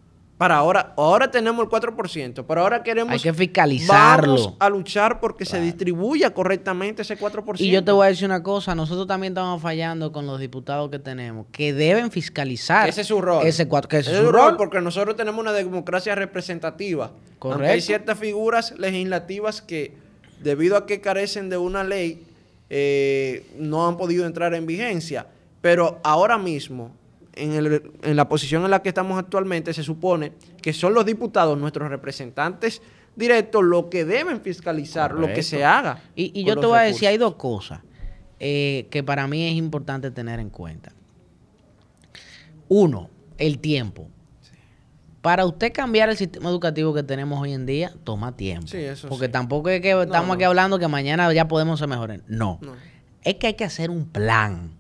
para 0.43 0.57
ahora, 0.57 0.93
ahora 0.97 1.31
tenemos 1.31 1.65
el 1.65 1.71
4%, 1.71 2.45
pero 2.49 2.63
ahora 2.63 2.83
queremos... 2.83 3.13
Hay 3.13 3.21
que 3.21 3.33
fiscalizarlo. 3.33 4.35
Vamos 4.35 4.57
a 4.59 4.69
luchar 4.71 5.21
porque 5.21 5.45
se 5.45 5.61
distribuya 5.61 6.35
correctamente 6.35 7.03
ese 7.03 7.17
4%. 7.17 7.61
Y 7.61 7.71
yo 7.71 7.85
te 7.85 7.93
voy 7.93 8.07
a 8.07 8.09
decir 8.09 8.27
una 8.27 8.43
cosa, 8.43 8.75
nosotros 8.75 9.07
también 9.07 9.35
estamos 9.35 9.63
fallando 9.63 10.11
con 10.11 10.27
los 10.27 10.41
diputados 10.41 10.91
que 10.91 10.99
tenemos, 10.99 11.47
que 11.53 11.73
deben 11.73 12.11
fiscalizar. 12.11 12.89
Ese 12.89 13.03
es 13.03 13.07
su 13.07 13.21
rol. 13.21 13.47
Ese, 13.47 13.69
que 13.69 13.99
ese, 13.99 14.11
es 14.11 14.19
su 14.19 14.33
rol, 14.33 14.57
porque 14.57 14.81
nosotros 14.81 15.15
tenemos 15.15 15.41
una 15.41 15.53
democracia 15.53 16.17
representativa. 16.17 17.13
Correcto. 17.39 17.73
hay 17.73 17.81
ciertas 17.81 18.19
figuras 18.19 18.75
legislativas 18.77 19.63
que, 19.63 19.95
debido 20.41 20.77
a 20.77 20.87
que 20.87 21.01
carecen 21.01 21.51
de 21.51 21.57
una 21.57 21.85
ley, 21.85 22.21
eh, 22.69 23.47
no 23.59 23.87
han 23.87 23.97
podido 23.97 24.27
entrar 24.27 24.55
en 24.55 24.67
vigencia. 24.67 25.29
Pero 25.61 26.01
ahora 26.03 26.37
mismo 26.37 26.91
en, 27.35 28.17
la 28.17 28.29
posición 28.29 28.65
en 28.65 28.71
la 28.71 28.83
que 28.83 28.91
estamos 28.91 29.19
actualmente, 29.19 29.73
se 29.73 29.83
supone 29.83 30.33
que 30.61 30.73
son 30.73 30.95
los 30.95 31.07
diputados, 31.07 31.59
nuestros 31.59 31.89
representantes 31.89 32.83
directos, 33.17 33.63
los 33.65 33.87
que 33.87 34.05
deben 34.05 34.41
fiscalizar 34.41 35.13
lo 35.13 35.33
que 35.33 35.43
se 35.43 35.65
haga. 35.65 36.03
Y, 36.15 36.45
yo 36.45 36.57
te 36.57 36.67
voy 36.67 36.79
a 36.79 36.83
decir, 36.83 37.09
hay 37.09 37.19
dos 37.19 37.35
cosas 37.37 37.81
eh, 38.41 38.87
que 38.91 39.03
para 39.03 39.27
mí 39.27 39.49
es 39.49 39.55
importante 39.55 40.11
tener 40.11 40.41
en 40.41 40.51
cuenta. 40.51 40.93
Uno, 42.69 43.11
el 43.39 43.59
tiempo. 43.59 44.09
Para 45.21 45.47
usted 45.47 45.73
cambiar 45.73 46.09
el 46.09 46.17
sistema 46.17 46.49
educativo 46.49 46.93
que 46.93 47.05
tenemos 47.05 47.41
hoy 47.41 47.53
en 47.53 47.65
día, 47.65 47.93
toma 48.03 48.37
tiempo. 48.37 48.67
Porque 49.09 49.29
tampoco 49.29 49.69
es 49.69 49.81
que 49.81 49.93
estamos 50.03 50.35
aquí 50.35 50.45
hablando 50.45 50.79
que 50.79 50.89
mañana 50.89 51.33
ya 51.33 51.47
podemos 51.49 51.79
ser 51.79 51.89
mejores. 51.89 52.23
no. 52.27 52.59
Es 53.25 53.37
que 53.37 53.47
hay 53.47 53.55
que 53.55 53.63
hacer 53.63 53.89
un 53.89 54.07
plan 54.07 54.73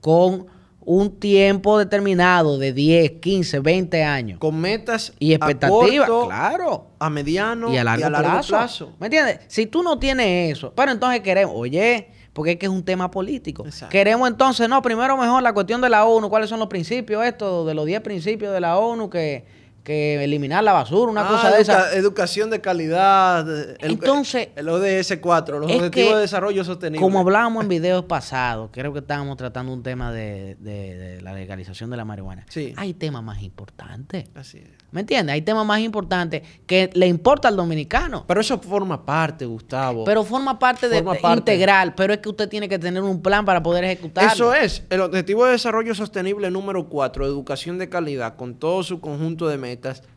con 0.00 0.48
un 0.86 1.18
tiempo 1.18 1.78
determinado 1.78 2.58
de 2.58 2.72
10, 2.72 3.12
15, 3.20 3.60
20 3.60 4.04
años. 4.04 4.38
Con 4.38 4.60
metas 4.60 5.12
y 5.18 5.32
expectativas, 5.32 6.08
claro. 6.26 6.88
A 6.98 7.10
mediano 7.10 7.72
y 7.72 7.76
a 7.76 7.84
largo, 7.84 8.08
plazo. 8.46 8.92
¿Me 8.98 9.06
entiendes? 9.06 9.40
Si 9.48 9.66
tú 9.66 9.82
no 9.82 9.98
tienes 9.98 10.56
eso, 10.56 10.72
pero 10.74 10.92
entonces 10.92 11.20
queremos, 11.20 11.54
oye, 11.56 12.08
porque 12.32 12.52
es 12.52 12.58
que 12.58 12.66
es 12.66 12.72
un 12.72 12.84
tema 12.84 13.10
político. 13.10 13.64
Queremos 13.90 14.28
entonces, 14.28 14.68
no, 14.68 14.82
primero 14.82 15.16
mejor 15.16 15.42
la 15.42 15.52
cuestión 15.52 15.80
de 15.80 15.88
la 15.88 16.04
ONU, 16.04 16.28
cuáles 16.28 16.50
son 16.50 16.58
los 16.58 16.68
principios, 16.68 17.24
esto, 17.24 17.64
de 17.64 17.74
los 17.74 17.86
10 17.86 18.00
principios 18.00 18.52
de 18.52 18.60
la 18.60 18.78
ONU 18.78 19.08
que, 19.08 19.44
que 19.84 20.24
eliminar 20.24 20.64
la 20.64 20.72
basura, 20.72 21.12
una 21.12 21.26
Ah, 21.26 21.28
cosa 21.28 21.50
de 21.50 21.60
educa- 21.60 21.60
esa. 21.90 21.96
Educación 21.96 22.50
de 22.50 22.60
calidad. 22.62 23.48
el- 23.48 23.76
Entonces, 23.80 24.48
El 24.56 24.68
ODS 24.70 25.18
4, 25.20 25.58
los 25.58 25.70
Objetivos 25.70 26.14
de 26.16 26.20
Desarrollo 26.22 26.64
Sostenible. 26.64 27.00
Como 27.02 27.20
hablábamos 27.20 27.62
en 27.64 27.68
videos 27.68 28.04
pasados, 28.06 28.70
creo 28.72 28.92
que 28.92 29.00
estábamos 29.00 29.36
tratando 29.36 29.72
un 29.72 29.82
tema 29.82 30.10
de, 30.10 30.56
de- 30.58 30.96
de 30.96 31.20
la 31.22 31.34
legalización 31.34 31.90
de 31.90 31.96
la 31.98 32.04
marihuana. 32.04 32.46
Sí. 32.48 32.72
Hay 32.76 32.94
temas 32.94 33.22
más 33.22 33.42
importantes. 33.42 34.24
Así 34.34 34.58
es. 34.58 34.68
¿Me 34.90 35.00
entiendes? 35.00 35.34
Hay 35.34 35.42
temas 35.42 35.66
más 35.66 35.80
importantes 35.80 36.42
que 36.66 36.88
le 36.94 37.06
importa 37.08 37.48
al 37.48 37.56
dominicano. 37.56 38.24
Pero 38.28 38.40
eso 38.40 38.58
forma 38.60 39.04
parte, 39.04 39.44
Gustavo. 39.44 40.04
Pero 40.04 40.22
forma 40.24 40.58
parte 40.58 40.88
de, 40.88 40.96
Forma 40.98 41.14
de- 41.14 41.20
parte. 41.20 41.38
integral, 41.52 41.94
pero 41.96 42.12
es 42.14 42.20
que 42.20 42.28
usted 42.28 42.48
tiene 42.48 42.68
que 42.68 42.78
tener 42.78 43.02
un 43.02 43.20
plan 43.20 43.44
para 43.44 43.60
poder 43.62 43.82
ejecutarlo. 43.84 44.32
Eso 44.32 44.54
es, 44.54 44.84
el 44.90 45.00
Objetivo 45.00 45.44
de 45.46 45.52
Desarrollo 45.52 45.94
Sostenible 45.96 46.48
número 46.50 46.88
4, 46.88 47.26
educación 47.26 47.76
de 47.78 47.88
calidad, 47.88 48.36
con 48.36 48.54
todo 48.54 48.82
su 48.84 49.00
conjunto 49.00 49.48
de 49.48 49.58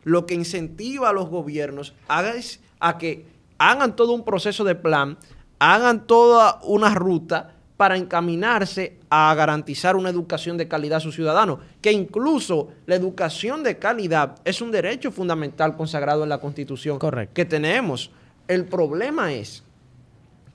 lo 0.04 0.26
que 0.26 0.34
incentiva 0.34 1.08
a 1.10 1.12
los 1.12 1.28
gobiernos 1.28 1.94
a, 2.08 2.26
es- 2.28 2.60
a 2.80 2.98
que 2.98 3.26
hagan 3.58 3.96
todo 3.96 4.12
un 4.12 4.24
proceso 4.24 4.64
de 4.64 4.74
plan, 4.74 5.18
hagan 5.58 6.06
toda 6.06 6.60
una 6.62 6.94
ruta 6.94 7.54
para 7.76 7.96
encaminarse 7.96 8.98
a 9.08 9.32
garantizar 9.34 9.94
una 9.96 10.10
educación 10.10 10.56
de 10.56 10.66
calidad 10.66 10.96
a 10.98 11.00
sus 11.00 11.14
ciudadanos, 11.14 11.60
que 11.80 11.92
incluso 11.92 12.68
la 12.86 12.96
educación 12.96 13.62
de 13.62 13.78
calidad 13.78 14.36
es 14.44 14.60
un 14.60 14.70
derecho 14.72 15.12
fundamental 15.12 15.76
consagrado 15.76 16.24
en 16.24 16.28
la 16.28 16.38
Constitución 16.40 16.98
Correcto. 16.98 17.34
que 17.34 17.44
tenemos. 17.44 18.10
El 18.48 18.64
problema 18.64 19.32
es 19.32 19.62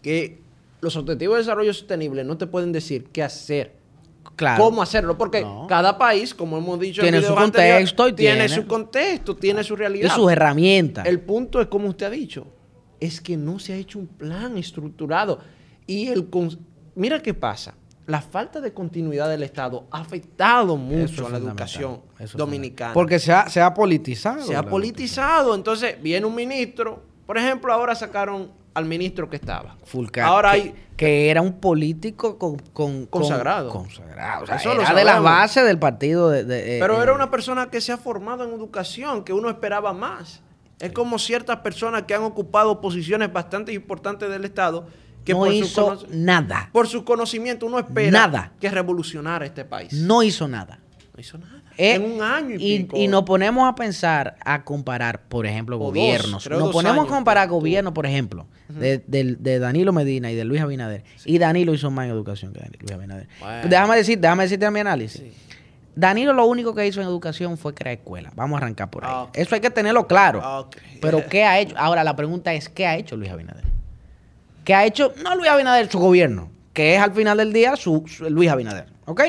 que 0.02 0.42
los 0.82 0.96
Objetivos 0.98 1.36
de 1.38 1.44
Desarrollo 1.44 1.74
Sostenible 1.74 2.24
no 2.26 2.38
te 2.38 2.48
pueden 2.48 2.72
decir 2.74 3.06
qué 3.14 3.24
hacer 3.24 3.74
Claro. 4.36 4.64
cómo 4.64 4.82
hacerlo, 4.82 5.18
porque 5.18 5.42
No. 5.42 5.68
cada 5.68 5.98
país, 5.98 6.34
como 6.34 6.58
hemos 6.58 6.80
dicho 6.80 7.02
Tiene 7.02 7.18
en 7.18 7.24
su 7.24 7.36
contexto 7.36 8.08
y 8.08 8.14
tiene, 8.14 8.48
tiene- 8.48 8.50
su 8.62 8.68
contexto, 8.68 9.36
tiene 9.36 9.64
su 9.64 9.74
Y 9.74 9.78
realidad. 9.78 10.16
sus 10.16 10.32
herramientas. 10.32 11.06
El 11.06 11.20
punto 11.22 11.62
es 11.62 11.68
como 11.68 11.88
usted 11.90 12.08
ha 12.08 12.10
dicho, 12.10 12.48
es 13.00 13.22
que 13.22 13.38
no 13.38 13.60
se 13.60 13.74
ha 13.74 13.76
hecho 13.76 14.00
un 14.00 14.08
plan 14.08 14.58
estructurado 14.58 15.40
y 15.86 16.08
el 16.08 16.28
mira 16.96 17.22
qué 17.22 17.34
pasa. 17.34 17.76
La 18.06 18.22
falta 18.22 18.60
de 18.60 18.74
continuidad 18.74 19.30
del 19.30 19.44
Estado 19.44 19.88
ha 19.92 20.00
afectado 20.02 20.76
mucho 20.76 21.26
a 21.26 21.30
la 21.30 21.38
educación 21.38 22.02
Eso 22.20 22.38
dominicana. 22.38 22.94
Porque 22.94 23.18
se 23.20 23.32
ha, 23.32 23.50
se 23.50 23.62
ha 23.62 23.74
politizado. 23.74 24.42
se 24.46 24.56
ha 24.56 24.64
politizado, 24.64 25.56
entonces 25.56 25.96
viene 26.02 26.26
un 26.26 26.36
ministro, 26.36 27.02
por 27.26 27.38
ejemplo, 27.38 27.72
ahora 27.72 27.96
sacaron 27.96 28.52
al 28.74 28.86
ministro 28.86 29.30
que 29.30 29.36
estaba. 29.36 29.78
Fulcar, 29.86 30.26
Ahora 30.26 30.52
que, 30.52 30.58
hay 30.58 30.76
que 30.98 31.30
era 31.30 31.42
un 31.42 31.60
político 31.60 32.38
con, 32.38 32.58
con- 32.58 33.06
con- 33.06 33.22
Consagrado. 33.22 33.70
consagrado. 33.70 34.44
O 34.44 34.48
sea, 34.48 34.56
Eso 34.58 34.74
lo 34.74 34.82
era 34.82 34.94
de 34.94 35.04
la 35.04 35.20
base 35.20 35.64
del 35.64 35.80
partido. 35.80 36.30
De, 36.30 36.44
de- 36.44 36.78
eh, 36.78 36.80
Pero 36.80 37.00
eh, 37.00 37.04
era 37.04 37.14
una 37.14 37.30
persona 37.32 37.70
que 37.70 37.82
se 37.82 37.92
ha 37.92 37.98
formado 37.98 38.44
en 38.44 38.52
educación, 38.54 39.24
que 39.24 39.34
uno 39.34 39.50
esperaba 39.50 39.94
más. 39.94 40.42
Es 40.80 40.92
como 40.92 41.18
ciertas 41.20 41.58
personas 41.58 42.04
que 42.04 42.14
han 42.16 42.24
ocupado 42.24 42.82
posiciones 42.82 43.32
bastante 43.32 43.74
importantes 43.74 44.30
del 44.30 44.44
Estado, 44.44 44.88
que 45.24 45.32
no 45.34 45.40
por, 45.40 45.54
hizo 45.54 46.00
nada. 46.10 46.70
por 46.74 46.88
su 46.88 47.06
conocimiento 47.06 47.66
uno 47.66 47.80
espera 47.80 48.12
Nada. 48.12 48.52
que 48.60 48.70
revolucionara 48.70 49.46
este 49.46 49.64
país. 49.66 49.94
No 49.94 50.22
hizo 50.24 50.48
nada. 50.48 50.80
No 51.16 51.22
hizo 51.22 51.38
nada. 51.38 51.63
Eh, 51.78 51.94
en 51.96 52.04
un 52.04 52.22
año 52.22 52.56
y, 52.60 52.74
y, 52.74 52.80
pico. 52.84 52.98
y 52.98 53.08
nos 53.08 53.24
ponemos 53.24 53.68
a 53.68 53.76
pensar, 53.76 54.36
a 54.46 54.64
comparar, 54.64 55.22
por 55.28 55.46
ejemplo, 55.46 55.76
O 55.78 55.80
dos, 55.80 55.88
gobiernos. 55.90 56.44
creo 56.44 56.60
nos 56.60 56.68
dos 56.68 56.74
ponemos 56.74 57.00
años 57.00 57.12
a 57.12 57.16
comparar 57.16 57.44
que 57.46 57.50
tuvo. 57.50 57.60
gobiernos, 57.60 57.94
por 57.94 58.06
ejemplo, 58.06 58.46
de, 58.70 59.60
Danilo 59.60 59.92
Medina 59.94 60.32
y 60.32 60.36
de 60.36 60.46
Luis 60.46 60.62
Abinader. 60.62 61.04
Y 61.26 61.38
Danilo 61.38 61.74
hizo 61.74 61.90
más 61.92 62.06
en 62.06 62.12
educación 62.12 62.54
que 62.54 62.60
Luis 62.80 62.92
Abinader. 62.92 63.28
Bueno. 63.40 63.68
Déjame, 63.70 63.96
decir, 63.96 64.20
déjame 64.20 64.44
decirte 64.44 64.70
mi 64.72 64.80
análisis. 64.80 65.22
Sí. 65.22 65.34
Danilo 65.96 66.34
lo 66.34 66.46
único 66.48 66.74
que 66.74 66.88
hizo 66.88 67.02
en 67.02 67.08
educación 67.08 67.56
fue 67.58 67.74
crear 67.76 67.98
escuelas. 67.98 68.34
Vamos 68.36 68.56
a 68.56 68.64
arrancar 68.64 68.90
por 68.90 69.06
ahí. 69.06 69.12
Ah. 69.14 69.28
Eso 69.34 69.54
hay 69.54 69.62
que 69.62 69.70
tenerlo 69.70 70.08
claro. 70.08 70.40
Ah. 70.44 70.66
Pero 71.02 71.28
¿qué 71.30 71.44
ha 71.44 71.60
hecho? 71.60 71.76
Ahora 71.78 72.04
la 72.04 72.16
pregunta 72.16 72.52
es, 72.54 72.68
¿qué 72.70 72.88
ha 72.88 72.98
hecho 72.98 73.16
Luis 73.16 73.30
Abinader? 73.32 73.64
¿Qué 74.64 74.74
ha 74.74 74.86
hecho? 74.86 75.14
No 75.24 75.36
Luis 75.36 75.50
Abinader, 75.50 75.88
su 75.92 76.00
gobierno, 76.00 76.50
que 76.74 76.96
es 76.96 77.02
al 77.02 77.12
final 77.14 77.38
del 77.38 77.54
día 77.54 77.76
su, 77.76 78.04
su- 78.08 78.28
Luis 78.30 78.50
Abinader. 78.50 78.88
¿Ok? 79.06 79.22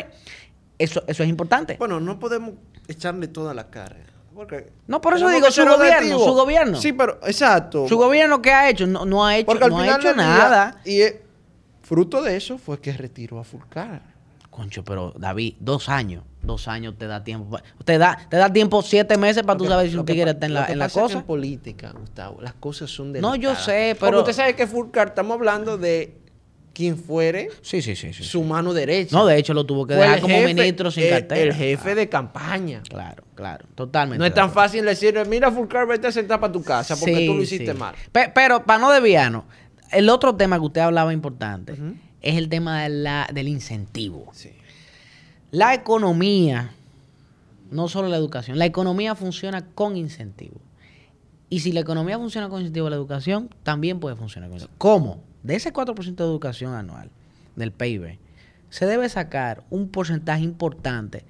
Eso, 0.78 1.02
eso 1.06 1.22
es 1.22 1.28
importante. 1.28 1.76
Bueno, 1.78 2.00
no 2.00 2.18
podemos 2.18 2.52
echarle 2.88 3.28
toda 3.28 3.54
la 3.54 3.70
cara. 3.70 3.96
Porque 4.34 4.72
No, 4.88 5.00
por 5.00 5.14
eso 5.14 5.28
digo 5.28 5.48
su 5.50 5.64
gobierno, 5.64 6.18
su 6.18 6.32
gobierno. 6.34 6.76
Sí, 6.80 6.92
pero 6.92 7.20
exacto. 7.24 7.86
Su 7.88 7.96
gobierno, 7.96 8.42
¿qué 8.42 8.50
ha 8.50 8.68
hecho? 8.68 8.84
No, 8.86 9.04
no 9.06 9.24
ha 9.24 9.36
hecho, 9.36 9.46
Porque 9.46 9.68
no 9.68 9.78
ha 9.78 9.86
hecho 9.86 10.12
día- 10.12 10.14
nada. 10.14 10.80
y 10.84 11.02
fruto 11.82 12.20
de 12.22 12.36
eso 12.36 12.58
fue 12.58 12.80
que 12.80 12.92
retiró 12.92 13.38
a 13.38 13.44
Fulcar. 13.44 14.02
Concho, 14.50 14.84
pero 14.84 15.12
David, 15.16 15.54
dos 15.60 15.88
años. 15.88 16.24
Dos 16.42 16.68
años 16.68 16.94
te 16.98 17.06
da 17.06 17.22
tiempo. 17.24 17.58
Te 17.84 17.96
da, 17.98 18.18
te 18.28 18.36
da 18.36 18.52
tiempo 18.52 18.82
siete 18.82 19.16
meses 19.16 19.42
para 19.44 19.56
tú 19.56 19.66
saber 19.66 19.88
si 19.90 19.96
un 19.96 20.04
tigre 20.04 20.30
está 20.32 20.46
en 20.46 20.54
la, 20.54 20.66
en 20.66 20.78
la 20.78 20.86
es 20.86 20.92
que 20.94 21.00
cosa. 21.00 21.18
en 21.18 21.24
política, 21.24 21.92
Gustavo, 21.98 22.40
las 22.40 22.54
cosas 22.54 22.90
son 22.90 23.12
No, 23.12 23.30
delicadas. 23.32 23.58
yo 23.58 23.64
sé, 23.64 23.96
Porque 23.98 24.10
pero- 24.10 24.20
usted 24.20 24.32
sabe 24.32 24.54
que 24.56 24.66
Fulcar, 24.66 25.08
estamos 25.08 25.36
hablando 25.36 25.78
de 25.78 26.18
quien 26.74 26.98
fuere 26.98 27.48
Sí, 27.62 27.80
sí, 27.80 27.94
sí. 27.96 28.12
su 28.12 28.42
mano 28.42 28.74
derecha. 28.74 29.16
No, 29.16 29.24
de 29.24 29.38
hecho 29.38 29.54
lo 29.54 29.64
tuvo 29.64 29.86
que 29.86 29.94
dejar 29.94 30.20
como 30.20 30.34
jefe- 30.34 30.46
ministro 30.54 30.90
sin 30.90 31.04
el- 31.04 31.10
cartera. 31.10 31.40
El 31.40 31.54
jefe 31.54 31.94
de 31.94 32.08
campaña. 32.08 32.82
Claro, 32.88 33.24
claro. 33.34 33.64
Totalmente. 33.74 34.18
No 34.18 34.26
es 34.26 34.34
tan 34.34 34.50
fácil 34.52 34.84
decirle, 34.84 35.24
mira 35.24 35.50
Fulcar, 35.50 35.86
vete 35.86 36.08
a 36.08 36.12
sentar 36.12 36.40
para 36.40 36.52
tu 36.52 36.62
casa 36.62 36.96
porque 36.96 37.26
tú 37.26 37.34
lo 37.34 37.42
hiciste 37.42 37.72
mal. 37.74 37.94
Pe- 38.12 38.30
pero 38.34 38.64
para 38.64 38.78
no 38.80 38.90
desviarnos, 38.90 39.44
el 39.92 40.08
otro 40.10 40.34
tema 40.34 40.58
que 40.58 40.64
usted 40.66 40.80
hablaba 40.82 41.12
importante 41.12 41.74
es 42.20 42.36
el 42.36 42.48
tema 42.48 42.82
de 42.82 42.88
la- 42.90 43.28
del 43.32 43.48
incentivo. 43.48 44.30
Sí. 44.34 44.50
La 45.52 45.72
economía, 45.74 46.72
no 47.70 47.88
solo 47.88 48.08
la 48.08 48.16
educación, 48.16 48.58
la 48.58 48.66
economía 48.66 49.14
funciona 49.14 49.64
con 49.74 49.96
incentivo. 49.96 50.60
Y 51.48 51.60
si 51.60 51.70
la 51.70 51.80
economía 51.80 52.18
funciona 52.18 52.48
con 52.48 52.60
incentivo, 52.60 52.90
la 52.90 52.96
educación 52.96 53.48
también 53.62 54.00
puede 54.00 54.16
funcionar 54.16 54.48
con 54.50 54.56
incentivo. 54.56 54.76
¿Cómo? 54.78 55.22
De 55.44 55.54
ese 55.54 55.72
4% 55.72 56.16
de 56.16 56.24
educación 56.24 56.74
anual 56.74 57.10
del 57.54 57.70
PIB, 57.70 58.18
se 58.70 58.86
debe 58.86 59.08
sacar 59.08 59.62
un 59.70 59.88
porcentaje 59.88 60.42
importante 60.42 61.24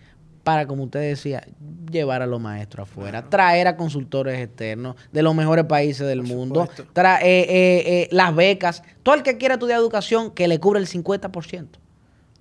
para, 0.44 0.66
como 0.66 0.84
usted 0.84 1.00
decía, 1.00 1.46
llevar 1.90 2.22
a 2.22 2.26
los 2.26 2.40
maestros 2.40 2.88
afuera, 2.88 3.28
traer 3.28 3.66
a 3.66 3.76
consultores 3.76 4.38
externos 4.40 4.94
de 5.12 5.22
los 5.22 5.34
mejores 5.34 5.64
países 5.64 6.06
del 6.06 6.20
Por 6.20 6.28
mundo, 6.28 6.60
supuesto. 6.66 6.86
tra- 6.94 7.18
eh, 7.22 7.40
eh, 7.48 7.82
eh, 7.86 8.08
las 8.12 8.34
becas, 8.34 8.82
todo 9.02 9.14
el 9.14 9.22
que 9.22 9.36
quiera 9.36 9.54
estudiar 9.54 9.78
educación 9.78 10.30
que 10.32 10.46
le 10.48 10.58
cubre 10.60 10.80
el 10.80 10.86
50%. 10.86 11.66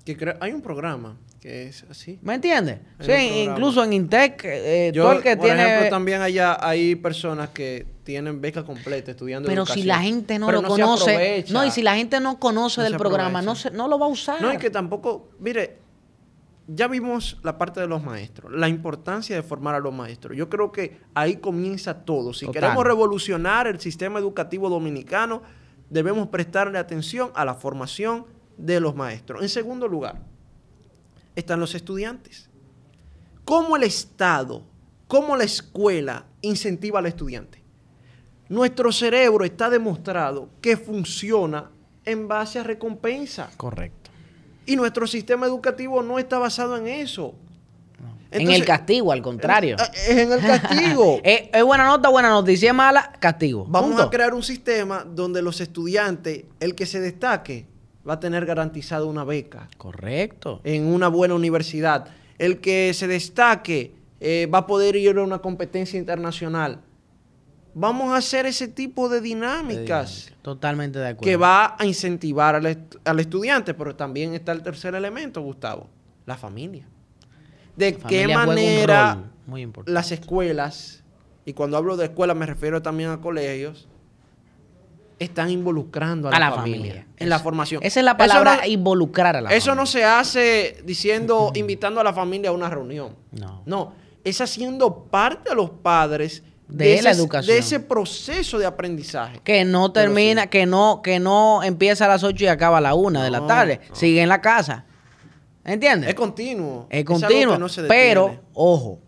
Que 0.06 0.36
hay 0.42 0.52
un 0.52 0.62
programa 0.62 1.18
que 1.40 1.68
es 1.68 1.86
así. 1.90 2.20
¿Me 2.22 2.36
entiendes? 2.36 2.80
Sí, 3.00 3.46
incluso 3.50 3.84
en 3.84 3.94
Intec, 3.94 4.42
eh, 4.46 4.92
Yo, 4.94 5.04
todo 5.04 5.14
el 5.14 5.22
que 5.24 5.36
por 5.38 5.46
tiene... 5.46 5.64
ejemplo, 5.66 5.90
también 5.90 6.22
allá 6.22 6.58
hay 6.62 6.96
personas 6.96 7.50
que 7.50 7.86
tienen 8.04 8.42
beca 8.42 8.64
completa 8.64 9.12
estudiando 9.12 9.48
pero 9.48 9.66
si 9.66 9.84
la 9.84 10.00
gente 10.00 10.38
no 10.38 10.48
Pero 10.48 10.62
lo 10.62 10.68
conoce, 10.68 11.46
no, 11.50 11.66
y 11.66 11.72
si 11.72 11.82
la 11.82 11.96
gente 11.96 12.20
no 12.20 12.40
conoce 12.40 12.82
No 12.82 12.86
del 12.86 12.98
programa, 12.98 13.42
no, 13.42 13.56
se, 13.56 13.72
no 13.72 13.88
lo 13.88 13.98
va 13.98 14.06
a 14.06 14.10
usar. 14.10 14.42
No, 14.42 14.54
y 14.54 14.58
que 14.58 14.70
tampoco, 14.70 15.30
mire, 15.40 15.78
ya 16.68 16.88
vimos 16.88 17.38
la 17.44 17.58
parte 17.58 17.80
de 17.80 17.88
los 17.88 18.04
maestros, 18.04 18.52
la 18.52 18.68
importancia 18.68 19.36
de 19.36 19.44
formar 19.44 19.76
a 19.76 19.80
los 19.80 19.94
maestros. 19.94 20.38
Yo 20.38 20.50
creo 20.50 20.72
que 20.72 21.02
ahí 21.14 21.38
comienza 21.38 22.06
todo. 22.06 22.34
Si 22.34 22.46
Total. 22.46 22.62
queremos 22.62 22.86
revolucionar 22.86 23.68
el 23.68 23.80
sistema 23.80 24.20
educativo 24.20 24.70
dominicano, 24.70 25.42
debemos 25.90 26.28
prestarle 26.28 26.78
atención 26.78 27.32
a 27.36 27.46
la 27.46 27.56
formación 27.56 28.26
de 28.58 28.80
los 28.80 28.96
maestros. 28.96 29.42
En 29.42 29.50
segundo 29.50 29.88
lugar, 29.88 30.22
están 31.36 31.60
los 31.60 31.76
estudiantes. 31.76 32.50
¿Cómo 33.46 33.76
el 33.76 33.84
Estado, 33.84 34.64
cómo 35.08 35.36
la 35.36 35.44
escuela 35.44 36.26
incentiva 36.42 37.00
al 37.00 37.08
estudiante? 37.08 37.63
Nuestro 38.54 38.92
cerebro 38.92 39.46
está 39.46 39.68
demostrado 39.68 40.48
que 40.62 40.78
funciona 40.78 41.72
en 42.06 42.28
base 42.28 42.60
a 42.60 42.64
recompensa. 42.64 43.50
Correcto. 43.58 44.12
Y 44.68 44.76
nuestro 44.76 45.08
sistema 45.08 45.48
educativo 45.48 46.04
no 46.04 46.20
está 46.20 46.38
basado 46.38 46.78
en 46.78 46.88
eso. 46.88 47.34
en 48.30 48.52
el 48.52 48.64
castigo, 48.64 49.12
al 49.12 49.24
contrario. 49.24 49.76
Es 50.08 50.18
en 50.18 50.32
el 50.32 50.40
castigo. 50.40 51.20
es, 51.24 51.50
es 51.52 51.64
buena 51.64 51.88
nota, 51.88 52.10
buena 52.10 52.30
noticia, 52.30 52.70
es 52.70 52.76
mala, 52.76 53.12
castigo. 53.20 53.66
Vamos 53.68 53.90
Punto. 53.90 54.04
a 54.04 54.10
crear 54.12 54.36
un 54.36 54.44
sistema 54.44 55.04
donde 55.04 55.42
los 55.42 55.60
estudiantes, 55.60 56.44
el 56.60 56.76
que 56.76 56.86
se 56.86 57.00
destaque, 57.00 57.66
va 58.08 58.14
a 58.14 58.20
tener 58.20 58.46
garantizado 58.46 59.08
una 59.08 59.24
beca 59.24 59.68
Correcto. 59.80 60.62
en 60.64 60.86
una 60.86 61.08
buena 61.08 61.34
universidad. 61.34 62.06
El 62.38 62.60
que 62.60 62.94
se 62.94 63.08
destaque 63.08 63.96
eh, 64.20 64.48
va 64.54 64.60
a 64.60 64.68
poder 64.68 64.96
ir 64.96 65.18
a 65.18 65.24
una 65.24 65.40
competencia 65.40 65.98
internacional. 65.98 66.82
Vamos 67.76 68.14
a 68.14 68.18
hacer 68.18 68.46
ese 68.46 68.68
tipo 68.68 69.10
de 69.10 69.20
dinámicas. 69.22 70.32
Totalmente 70.42 71.00
de 71.00 71.08
acuerdo. 71.10 71.24
que 71.26 71.36
va 71.38 71.76
a 71.80 71.86
incentivar 71.86 72.56
al, 72.56 72.66
est- 72.68 72.96
al 73.04 73.20
estudiante, 73.20 73.74
pero 73.74 73.96
también 73.96 74.34
está 74.36 74.52
el 74.52 74.62
tercer 74.62 74.94
elemento, 74.96 75.42
Gustavo, 75.42 75.90
la 76.26 76.38
familia. 76.38 76.88
De 77.76 77.92
La 77.92 77.98
qué 78.08 78.28
familia 78.28 78.38
manera 78.46 79.24
muy 79.48 79.68
las 79.88 80.12
escuelas, 80.12 81.04
y 81.46 81.54
cuando 81.54 81.76
hablo 81.78 81.98
de 81.98 82.06
escuelas 82.06 82.38
me 82.38 82.46
refiero 82.46 82.82
también 82.84 83.10
a 83.10 83.20
colegios, 83.20 83.88
están 85.20 85.50
involucrando 85.50 86.28
a, 86.28 86.32
a 86.32 86.40
la, 86.40 86.50
la 86.50 86.56
familia, 86.56 86.78
familia. 86.80 87.08
en 87.18 87.30
la 87.30 87.40
formación. 87.40 87.82
Esa 87.84 88.00
es 88.02 88.04
la 88.06 88.18
palabra 88.18 88.58
no- 88.58 88.68
involucrar 88.68 89.36
a 89.36 89.42
la 89.42 89.50
Eso 89.54 89.68
familia. 89.72 89.82
no 89.82 89.86
se 89.86 90.04
hace 90.04 90.78
diciendo, 90.86 91.52
invitando 91.56 92.02
a 92.02 92.04
la 92.04 92.14
familia 92.14 92.50
a 92.50 92.54
una 92.54 92.70
reunión. 92.70 93.16
No. 93.32 93.62
No, 93.66 93.94
es 94.24 94.42
haciendo 94.42 95.06
parte 95.06 95.52
a 95.52 95.56
los 95.56 95.70
padres 95.70 96.44
De 96.74 97.02
la 97.02 97.12
ese- 97.12 97.22
educación. 97.22 97.54
de 97.56 97.60
ese 97.60 97.80
proceso 97.80 98.58
de 98.60 98.66
aprendizaje. 98.66 99.40
Que 99.44 99.64
no 99.64 99.92
termina, 99.92 100.44
sí. 100.44 100.48
que 100.50 100.66
no, 100.66 101.02
que 101.04 101.20
no 101.20 101.64
empieza 101.64 102.06
a 102.06 102.08
las 102.08 102.24
8 102.24 102.44
y 102.44 102.48
acaba 102.48 102.80
a 102.80 102.82
la 102.82 102.96
1 102.96 103.22
de 103.22 103.30
la 103.32 103.40
No, 103.42 103.48
tarde. 103.48 103.80
no. 103.90 103.96
Sigue 103.96 104.22
en 104.22 104.30
la 104.30 104.42
casa. 104.42 104.86
¿Entiendes? 105.66 106.10
Es 106.10 106.16
continuo. 106.16 106.88
Es 106.90 107.06
continuo. 107.06 107.58
no 107.58 107.70
se 107.70 107.84
pero, 107.84 108.40
ojo, 108.54 109.00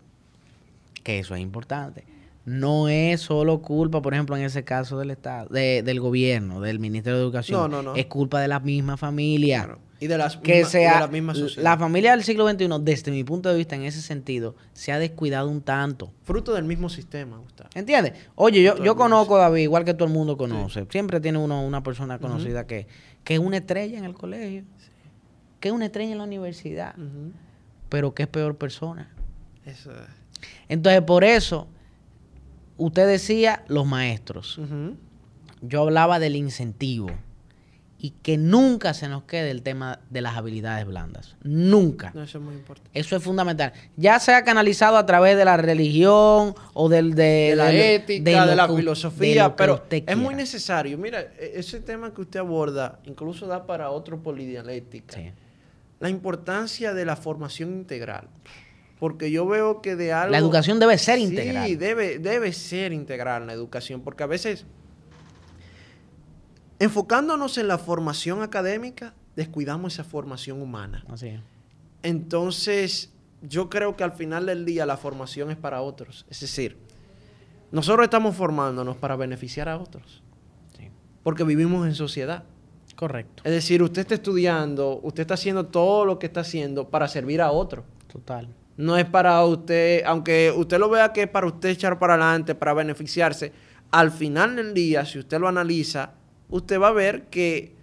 que 1.02 1.18
eso 1.18 1.34
es 1.34 1.40
importante. 1.40 2.04
No 2.44 2.88
es 2.88 3.20
solo 3.22 3.60
culpa, 3.60 4.00
por 4.00 4.14
ejemplo, 4.14 4.36
en 4.36 4.44
ese 4.44 4.62
caso 4.64 4.98
del 4.98 5.10
Estado, 5.10 5.48
de- 5.48 5.82
del 5.82 5.98
gobierno, 6.00 6.60
del 6.60 6.78
Ministerio 6.78 7.18
de 7.18 7.24
Educación. 7.24 7.60
No, 7.60 7.68
no, 7.68 7.82
no. 7.82 7.96
Es 7.96 8.06
culpa 8.06 8.40
de 8.40 8.48
la 8.48 8.60
misma 8.60 8.96
familia. 8.96 9.64
Claro. 9.64 9.78
Y 9.98 10.08
de 10.08 10.18
las 10.18 10.36
Que 10.36 10.56
misma- 10.64 10.68
y 10.68 10.70
sea 10.70 10.94
de 10.94 11.00
la 11.00 11.06
misma 11.08 11.34
sociedad. 11.34 11.62
la 11.64 11.78
familia 11.78 12.10
del 12.10 12.22
siglo 12.22 12.46
XXI, 12.48 12.68
desde 12.82 13.10
mi 13.10 13.24
punto 13.24 13.48
de 13.48 13.56
vista, 13.56 13.76
en 13.76 13.82
ese 13.84 14.02
sentido, 14.02 14.54
se 14.74 14.92
ha 14.92 14.98
descuidado 14.98 15.48
un 15.48 15.62
tanto. 15.62 16.12
Fruto 16.22 16.52
del 16.54 16.64
mismo 16.64 16.88
sistema, 16.90 17.38
Gustavo. 17.38 17.70
¿Entiendes? 17.74 18.12
Oye, 18.34 18.62
yo, 18.62 18.76
yo 18.82 18.94
conozco 18.94 19.36
a 19.36 19.40
David, 19.40 19.62
igual 19.62 19.84
que 19.86 19.94
todo 19.94 20.06
el 20.08 20.12
mundo 20.14 20.36
conoce. 20.36 20.86
Siempre 20.90 21.20
tiene 21.20 21.38
uno 21.38 21.62
una 21.64 21.82
persona 21.82 22.18
conocida 22.18 22.66
que, 22.66 22.86
que 23.24 23.34
es 23.34 23.40
una 23.40 23.56
estrella 23.56 23.96
en 23.98 24.04
el 24.04 24.12
colegio, 24.14 24.64
que 25.60 25.68
es 25.68 25.74
una 25.74 25.86
estrella 25.86 26.12
en 26.12 26.18
la 26.18 26.24
universidad, 26.24 26.94
pero 27.88 28.12
que 28.14 28.24
es 28.24 28.28
peor 28.28 28.56
persona. 28.56 29.10
Eso 29.64 29.90
es. 29.92 29.98
Entonces, 30.68 31.00
por 31.02 31.24
eso, 31.24 31.68
usted 32.76 33.06
decía 33.06 33.64
los 33.68 33.86
maestros. 33.86 34.60
Yo 35.62 35.80
hablaba 35.82 36.18
del 36.18 36.36
incentivo. 36.36 37.08
Y 37.98 38.10
que 38.22 38.36
nunca 38.36 38.92
se 38.92 39.08
nos 39.08 39.22
quede 39.24 39.50
el 39.50 39.62
tema 39.62 40.00
de 40.10 40.20
las 40.20 40.36
habilidades 40.36 40.84
blandas. 40.86 41.34
Nunca. 41.42 42.12
No, 42.14 42.22
eso 42.22 42.36
es 42.38 42.44
muy 42.44 42.54
importante. 42.54 42.90
Eso 42.92 43.16
es 43.16 43.22
fundamental. 43.22 43.72
Ya 43.96 44.20
sea 44.20 44.44
canalizado 44.44 44.98
a 44.98 45.06
través 45.06 45.36
de 45.38 45.46
la 45.46 45.56
religión 45.56 46.54
o 46.74 46.88
del, 46.90 47.14
de, 47.14 47.22
de 47.50 47.56
la 47.56 47.72
ética, 47.72 48.44
lo 48.44 48.50
de, 48.50 48.56
la 48.56 48.66
que 48.66 48.72
de 48.72 48.78
filosofía, 48.78 49.56
pero 49.56 49.82
es 49.90 50.16
muy 50.16 50.34
necesario. 50.34 50.98
Mira, 50.98 51.20
e- 51.22 51.52
ese 51.56 51.80
tema 51.80 52.12
que 52.12 52.20
usted 52.20 52.40
aborda 52.40 53.00
incluso 53.06 53.46
da 53.46 53.64
para 53.66 53.88
otro 53.90 54.22
polidialéctica. 54.22 55.14
Sí. 55.16 55.32
La 55.98 56.10
importancia 56.10 56.92
de 56.92 57.06
la 57.06 57.16
formación 57.16 57.72
integral. 57.72 58.28
Porque 58.98 59.30
yo 59.30 59.46
veo 59.46 59.82
que 59.82 59.94
de 59.96 60.12
algo... 60.12 60.32
La 60.32 60.38
educación 60.38 60.78
debe 60.80 60.96
ser 60.98 61.16
Sí, 61.18 61.24
integral. 61.24 61.78
debe, 61.78 62.18
debe 62.18 62.52
ser 62.52 62.92
integral 62.92 63.46
la 63.46 63.52
educación, 63.52 64.00
porque 64.02 64.22
a 64.22 64.26
veces, 64.26 64.64
enfocándonos 66.78 67.58
en 67.58 67.68
la 67.68 67.78
formación 67.78 68.42
académica, 68.42 69.14
descuidamos 69.34 69.94
esa 69.94 70.04
formación 70.04 70.60
humana. 70.62 71.04
Así 71.08 71.28
es. 71.28 71.40
Entonces, 72.02 73.12
yo 73.42 73.68
creo 73.68 73.96
que 73.96 74.04
al 74.04 74.12
final 74.12 74.46
del 74.46 74.64
día 74.64 74.86
la 74.86 74.96
formación 74.96 75.50
es 75.50 75.56
para 75.56 75.82
otros. 75.82 76.26
Es 76.30 76.40
decir, 76.40 76.78
nosotros 77.72 78.04
estamos 78.04 78.36
formándonos 78.36 78.96
para 78.96 79.16
beneficiar 79.16 79.68
a 79.68 79.78
otros, 79.78 80.22
Sí. 80.76 80.90
porque 81.22 81.44
vivimos 81.44 81.86
en 81.86 81.94
sociedad. 81.94 82.44
Correcto. 82.94 83.42
Es 83.44 83.52
decir, 83.52 83.82
usted 83.82 84.02
está 84.02 84.14
estudiando, 84.14 85.00
usted 85.02 85.22
está 85.22 85.34
haciendo 85.34 85.66
todo 85.66 86.04
lo 86.04 86.18
que 86.18 86.26
está 86.26 86.40
haciendo 86.40 86.88
para 86.88 87.08
servir 87.08 87.42
a 87.42 87.50
otro. 87.50 87.84
Total. 88.10 88.48
No 88.76 88.96
es 88.96 89.04
para 89.04 89.44
usted, 89.44 90.02
aunque 90.06 90.52
usted 90.56 90.78
lo 90.78 90.88
vea 90.88 91.12
que 91.12 91.22
es 91.22 91.28
para 91.28 91.46
usted 91.46 91.70
echar 91.70 91.98
para 91.98 92.14
adelante, 92.14 92.54
para 92.54 92.72
beneficiarse, 92.72 93.52
al 93.90 94.10
final 94.10 94.56
del 94.56 94.72
día, 94.74 95.04
si 95.04 95.18
usted 95.18 95.38
lo 95.38 95.48
analiza, 95.48 96.12
usted 96.48 96.80
va 96.80 96.88
a 96.88 96.92
ver 96.92 97.24
que 97.26 97.74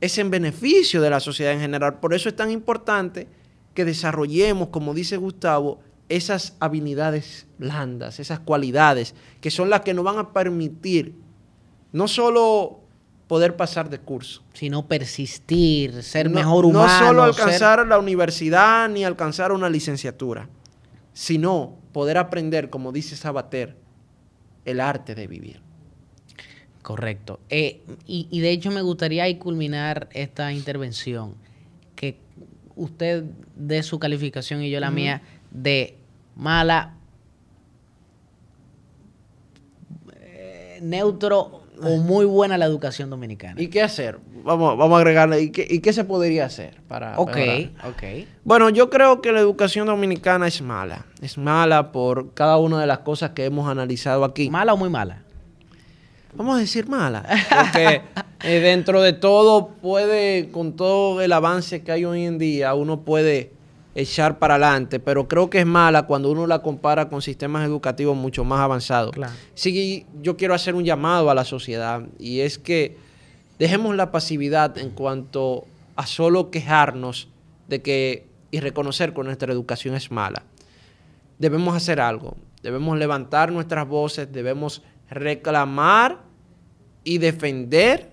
es 0.00 0.18
en 0.18 0.30
beneficio 0.30 1.00
de 1.00 1.10
la 1.10 1.20
sociedad 1.20 1.52
en 1.52 1.60
general. 1.60 2.00
Por 2.00 2.14
eso 2.14 2.28
es 2.28 2.36
tan 2.36 2.50
importante 2.50 3.26
que 3.74 3.84
desarrollemos, 3.84 4.68
como 4.68 4.92
dice 4.94 5.16
Gustavo, 5.16 5.80
esas 6.08 6.54
habilidades 6.60 7.46
blandas, 7.58 8.20
esas 8.20 8.38
cualidades, 8.40 9.14
que 9.40 9.50
son 9.50 9.70
las 9.70 9.80
que 9.80 9.94
nos 9.94 10.04
van 10.04 10.18
a 10.18 10.32
permitir 10.32 11.14
no 11.92 12.06
solo 12.08 12.80
poder 13.26 13.56
pasar 13.56 13.88
de 13.88 13.98
curso, 13.98 14.42
Sino 14.52 14.86
persistir, 14.86 16.02
ser 16.02 16.28
no, 16.28 16.36
mejor 16.36 16.64
no 16.64 16.70
humano. 16.80 17.06
solo 17.06 17.32
ser- 17.32 17.42
alcanzar 17.44 17.86
la 17.86 17.98
universidad 17.98 18.88
ni 18.90 19.02
alcanzar 19.04 19.50
una 19.50 19.70
licenciatura, 19.70 20.48
sino 21.14 21.76
poder 21.92 22.18
aprender, 22.18 22.68
como 22.68 22.92
dice 22.92 23.16
Sabater, 23.16 23.76
el 24.66 24.80
arte 24.80 25.14
de 25.14 25.26
vivir. 25.26 25.62
Correcto. 26.84 27.40
Eh, 27.48 27.80
y, 28.06 28.28
y 28.30 28.40
de 28.40 28.50
hecho 28.50 28.70
me 28.70 28.82
gustaría 28.82 29.24
ahí 29.24 29.36
culminar 29.36 30.10
esta 30.12 30.52
intervención, 30.52 31.34
que 31.96 32.18
usted 32.76 33.24
dé 33.56 33.82
su 33.82 33.98
calificación 33.98 34.62
y 34.62 34.68
yo 34.68 34.80
la 34.80 34.90
mía 34.90 35.22
de 35.50 35.96
mala, 36.36 36.94
eh, 40.20 40.78
neutro 40.82 41.62
o 41.82 41.96
muy 41.96 42.26
buena 42.26 42.58
la 42.58 42.66
educación 42.66 43.08
dominicana. 43.08 43.60
¿Y 43.60 43.68
qué 43.68 43.80
hacer? 43.80 44.18
Vamos, 44.44 44.76
vamos 44.76 44.94
a 44.94 44.98
agregarle, 44.98 45.40
¿y 45.40 45.50
qué, 45.50 45.66
y 45.68 45.80
qué 45.80 45.94
se 45.94 46.04
podría 46.04 46.44
hacer 46.44 46.82
para 46.86 47.18
ok, 47.18 47.34
mejorar? 47.34 47.88
ok. 47.88 48.28
Bueno, 48.44 48.68
yo 48.68 48.90
creo 48.90 49.22
que 49.22 49.32
la 49.32 49.40
educación 49.40 49.86
dominicana 49.86 50.46
es 50.46 50.60
mala. 50.60 51.06
Es 51.22 51.38
mala 51.38 51.92
por 51.92 52.34
cada 52.34 52.58
una 52.58 52.78
de 52.78 52.86
las 52.86 52.98
cosas 52.98 53.30
que 53.30 53.46
hemos 53.46 53.70
analizado 53.70 54.22
aquí. 54.22 54.50
¿Mala 54.50 54.74
o 54.74 54.76
muy 54.76 54.90
mala? 54.90 55.23
Vamos 56.36 56.56
a 56.56 56.58
decir 56.58 56.88
mala. 56.88 57.24
Porque 57.48 58.02
eh, 58.42 58.60
dentro 58.60 59.00
de 59.00 59.12
todo 59.12 59.68
puede, 59.68 60.50
con 60.50 60.74
todo 60.74 61.20
el 61.20 61.32
avance 61.32 61.82
que 61.82 61.92
hay 61.92 62.04
hoy 62.04 62.24
en 62.24 62.38
día, 62.38 62.74
uno 62.74 63.00
puede 63.00 63.52
echar 63.94 64.38
para 64.38 64.54
adelante, 64.54 64.98
pero 64.98 65.28
creo 65.28 65.48
que 65.48 65.60
es 65.60 65.66
mala 65.66 66.02
cuando 66.02 66.30
uno 66.30 66.46
la 66.46 66.60
compara 66.60 67.08
con 67.08 67.22
sistemas 67.22 67.64
educativos 67.64 68.16
mucho 68.16 68.44
más 68.44 68.60
avanzados. 68.60 69.12
Claro. 69.12 69.32
Sí, 69.54 70.04
yo 70.20 70.36
quiero 70.36 70.54
hacer 70.54 70.74
un 70.74 70.84
llamado 70.84 71.30
a 71.30 71.34
la 71.34 71.44
sociedad 71.44 72.02
y 72.18 72.40
es 72.40 72.58
que 72.58 72.96
dejemos 73.58 73.94
la 73.94 74.10
pasividad 74.10 74.76
en 74.78 74.90
cuanto 74.90 75.64
a 75.94 76.06
solo 76.06 76.50
quejarnos 76.50 77.28
de 77.68 77.82
que 77.82 78.26
y 78.50 78.60
reconocer 78.60 79.12
que 79.14 79.22
nuestra 79.22 79.52
educación 79.52 79.94
es 79.94 80.10
mala. 80.10 80.42
Debemos 81.38 81.74
hacer 81.76 82.00
algo, 82.00 82.36
debemos 82.62 82.98
levantar 82.98 83.50
nuestras 83.50 83.86
voces, 83.86 84.32
debemos 84.32 84.82
reclamar 85.10 86.23
y 87.04 87.18
defender 87.18 88.10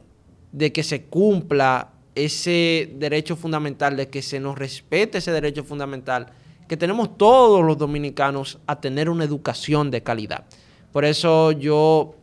de 0.51 0.71
que 0.71 0.83
se 0.83 1.05
cumpla 1.05 1.91
ese 2.13 2.91
derecho 2.95 3.35
fundamental, 3.35 3.95
de 3.95 4.09
que 4.09 4.21
se 4.21 4.39
nos 4.39 4.57
respete 4.57 5.19
ese 5.19 5.31
derecho 5.31 5.63
fundamental, 5.63 6.27
que 6.67 6.77
tenemos 6.77 7.17
todos 7.17 7.63
los 7.63 7.77
dominicanos 7.77 8.59
a 8.67 8.79
tener 8.79 9.09
una 9.09 9.23
educación 9.23 9.91
de 9.91 10.03
calidad. 10.03 10.45
Por 10.91 11.05
eso 11.05 11.51
yo 11.53 12.15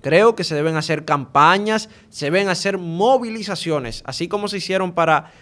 creo 0.00 0.34
que 0.34 0.44
se 0.44 0.54
deben 0.54 0.76
hacer 0.76 1.04
campañas, 1.04 1.90
se 2.08 2.26
deben 2.26 2.48
hacer 2.48 2.78
movilizaciones, 2.78 4.02
así 4.06 4.28
como 4.28 4.48
se 4.48 4.58
hicieron 4.58 4.92
para 4.92 5.32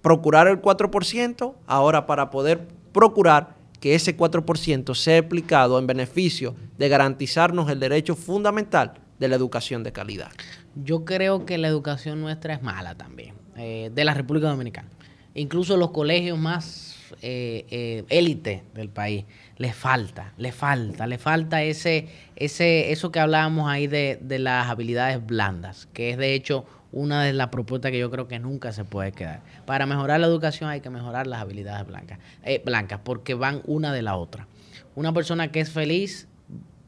procurar 0.00 0.48
el 0.48 0.62
4%, 0.62 1.54
ahora 1.66 2.06
para 2.06 2.30
poder 2.30 2.66
procurar 2.92 3.56
que 3.80 3.94
ese 3.94 4.16
4% 4.16 4.94
sea 4.94 5.18
aplicado 5.18 5.78
en 5.78 5.86
beneficio 5.86 6.56
de 6.78 6.88
garantizarnos 6.88 7.70
el 7.70 7.78
derecho 7.78 8.16
fundamental 8.16 8.94
de 9.18 9.28
la 9.28 9.36
educación 9.36 9.82
de 9.82 9.92
calidad. 9.92 10.30
Yo 10.74 11.04
creo 11.04 11.44
que 11.44 11.58
la 11.58 11.68
educación 11.68 12.20
nuestra 12.20 12.54
es 12.54 12.62
mala 12.62 12.94
también, 12.94 13.34
eh, 13.56 13.90
de 13.94 14.04
la 14.04 14.14
República 14.14 14.48
Dominicana. 14.48 14.88
Incluso 15.34 15.76
los 15.76 15.90
colegios 15.90 16.38
más 16.38 16.96
eh, 17.22 17.66
eh, 17.70 18.04
élite 18.08 18.64
del 18.74 18.88
país, 18.88 19.24
les 19.56 19.74
falta, 19.74 20.32
les 20.36 20.54
falta, 20.54 21.06
le 21.06 21.18
falta 21.18 21.62
ese, 21.62 22.08
ese, 22.36 22.92
eso 22.92 23.12
que 23.12 23.20
hablábamos 23.20 23.70
ahí 23.70 23.86
de, 23.86 24.18
de 24.20 24.38
las 24.38 24.68
habilidades 24.68 25.24
blandas, 25.24 25.88
que 25.92 26.10
es 26.10 26.18
de 26.18 26.34
hecho 26.34 26.64
una 26.90 27.22
de 27.22 27.32
las 27.34 27.48
propuestas 27.48 27.90
que 27.92 27.98
yo 27.98 28.10
creo 28.10 28.28
que 28.28 28.38
nunca 28.38 28.72
se 28.72 28.84
puede 28.84 29.12
quedar. 29.12 29.42
Para 29.66 29.86
mejorar 29.86 30.20
la 30.20 30.26
educación 30.26 30.70
hay 30.70 30.80
que 30.80 30.90
mejorar 30.90 31.26
las 31.26 31.40
habilidades 31.40 31.86
blancas, 31.86 32.18
blancas 32.64 33.00
porque 33.04 33.34
van 33.34 33.62
una 33.66 33.92
de 33.92 34.02
la 34.02 34.16
otra. 34.16 34.48
Una 34.94 35.12
persona 35.12 35.52
que 35.52 35.60
es 35.60 35.70
feliz 35.70 36.28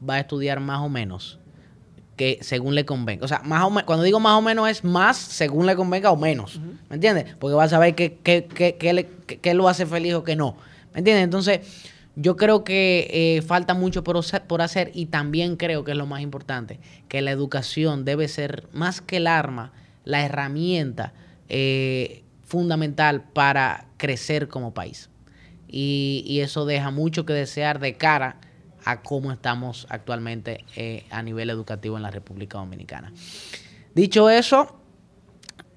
va 0.07 0.15
a 0.15 0.19
estudiar 0.19 0.59
más 0.59 0.79
o 0.81 0.89
menos 0.89 1.39
que 2.21 2.37
según 2.43 2.75
le 2.75 2.85
convenga. 2.85 3.25
O 3.25 3.27
sea, 3.27 3.41
más 3.43 3.63
o 3.63 3.71
me- 3.71 3.83
cuando 3.83 4.03
digo 4.03 4.19
más 4.19 4.37
o 4.37 4.43
menos 4.43 4.69
es 4.69 4.83
más 4.83 5.17
según 5.17 5.65
le 5.65 5.75
convenga 5.75 6.11
o 6.11 6.15
menos. 6.17 6.59
¿Me 6.87 6.95
entiendes? 6.97 7.33
Porque 7.39 7.55
va 7.55 7.63
a 7.63 7.69
saber 7.69 7.95
qué, 7.95 8.19
le- 8.23 9.07
qué- 9.25 9.39
qué 9.39 9.53
lo 9.55 9.67
hace 9.67 9.87
feliz 9.87 10.13
o 10.13 10.23
qué 10.23 10.35
no. 10.35 10.55
¿Me 10.93 10.99
entiendes? 10.99 11.23
Entonces, 11.23 11.61
yo 12.15 12.35
creo 12.35 12.63
que 12.63 13.07
eh, 13.37 13.41
falta 13.41 13.73
mucho 13.73 14.03
por, 14.03 14.17
hacer- 14.17 14.43
por 14.43 14.61
hacer 14.61 14.91
y 14.93 15.07
también 15.07 15.55
creo 15.55 15.83
que 15.83 15.93
es 15.93 15.97
lo 15.97 16.05
más 16.05 16.21
importante, 16.21 16.79
que 17.07 17.21
la 17.23 17.31
educación 17.31 18.05
debe 18.05 18.27
ser 18.27 18.67
más 18.71 19.01
que 19.01 19.17
el 19.17 19.25
arma, 19.25 19.71
la 20.05 20.23
herramienta 20.23 21.13
eh, 21.49 22.23
fundamental 22.45 23.23
para 23.33 23.87
crecer 23.97 24.47
como 24.47 24.75
país. 24.75 25.09
Y, 25.67 26.23
y 26.27 26.41
eso 26.41 26.65
deja 26.67 26.91
mucho 26.91 27.25
que 27.25 27.33
desear 27.33 27.79
de 27.79 27.95
cara 27.95 28.35
a 28.85 29.01
cómo 29.01 29.31
estamos 29.31 29.87
actualmente 29.89 30.65
eh, 30.75 31.05
a 31.09 31.21
nivel 31.21 31.49
educativo 31.49 31.97
en 31.97 32.03
la 32.03 32.11
República 32.11 32.57
Dominicana. 32.57 33.11
Dicho 33.93 34.29
eso, 34.29 34.79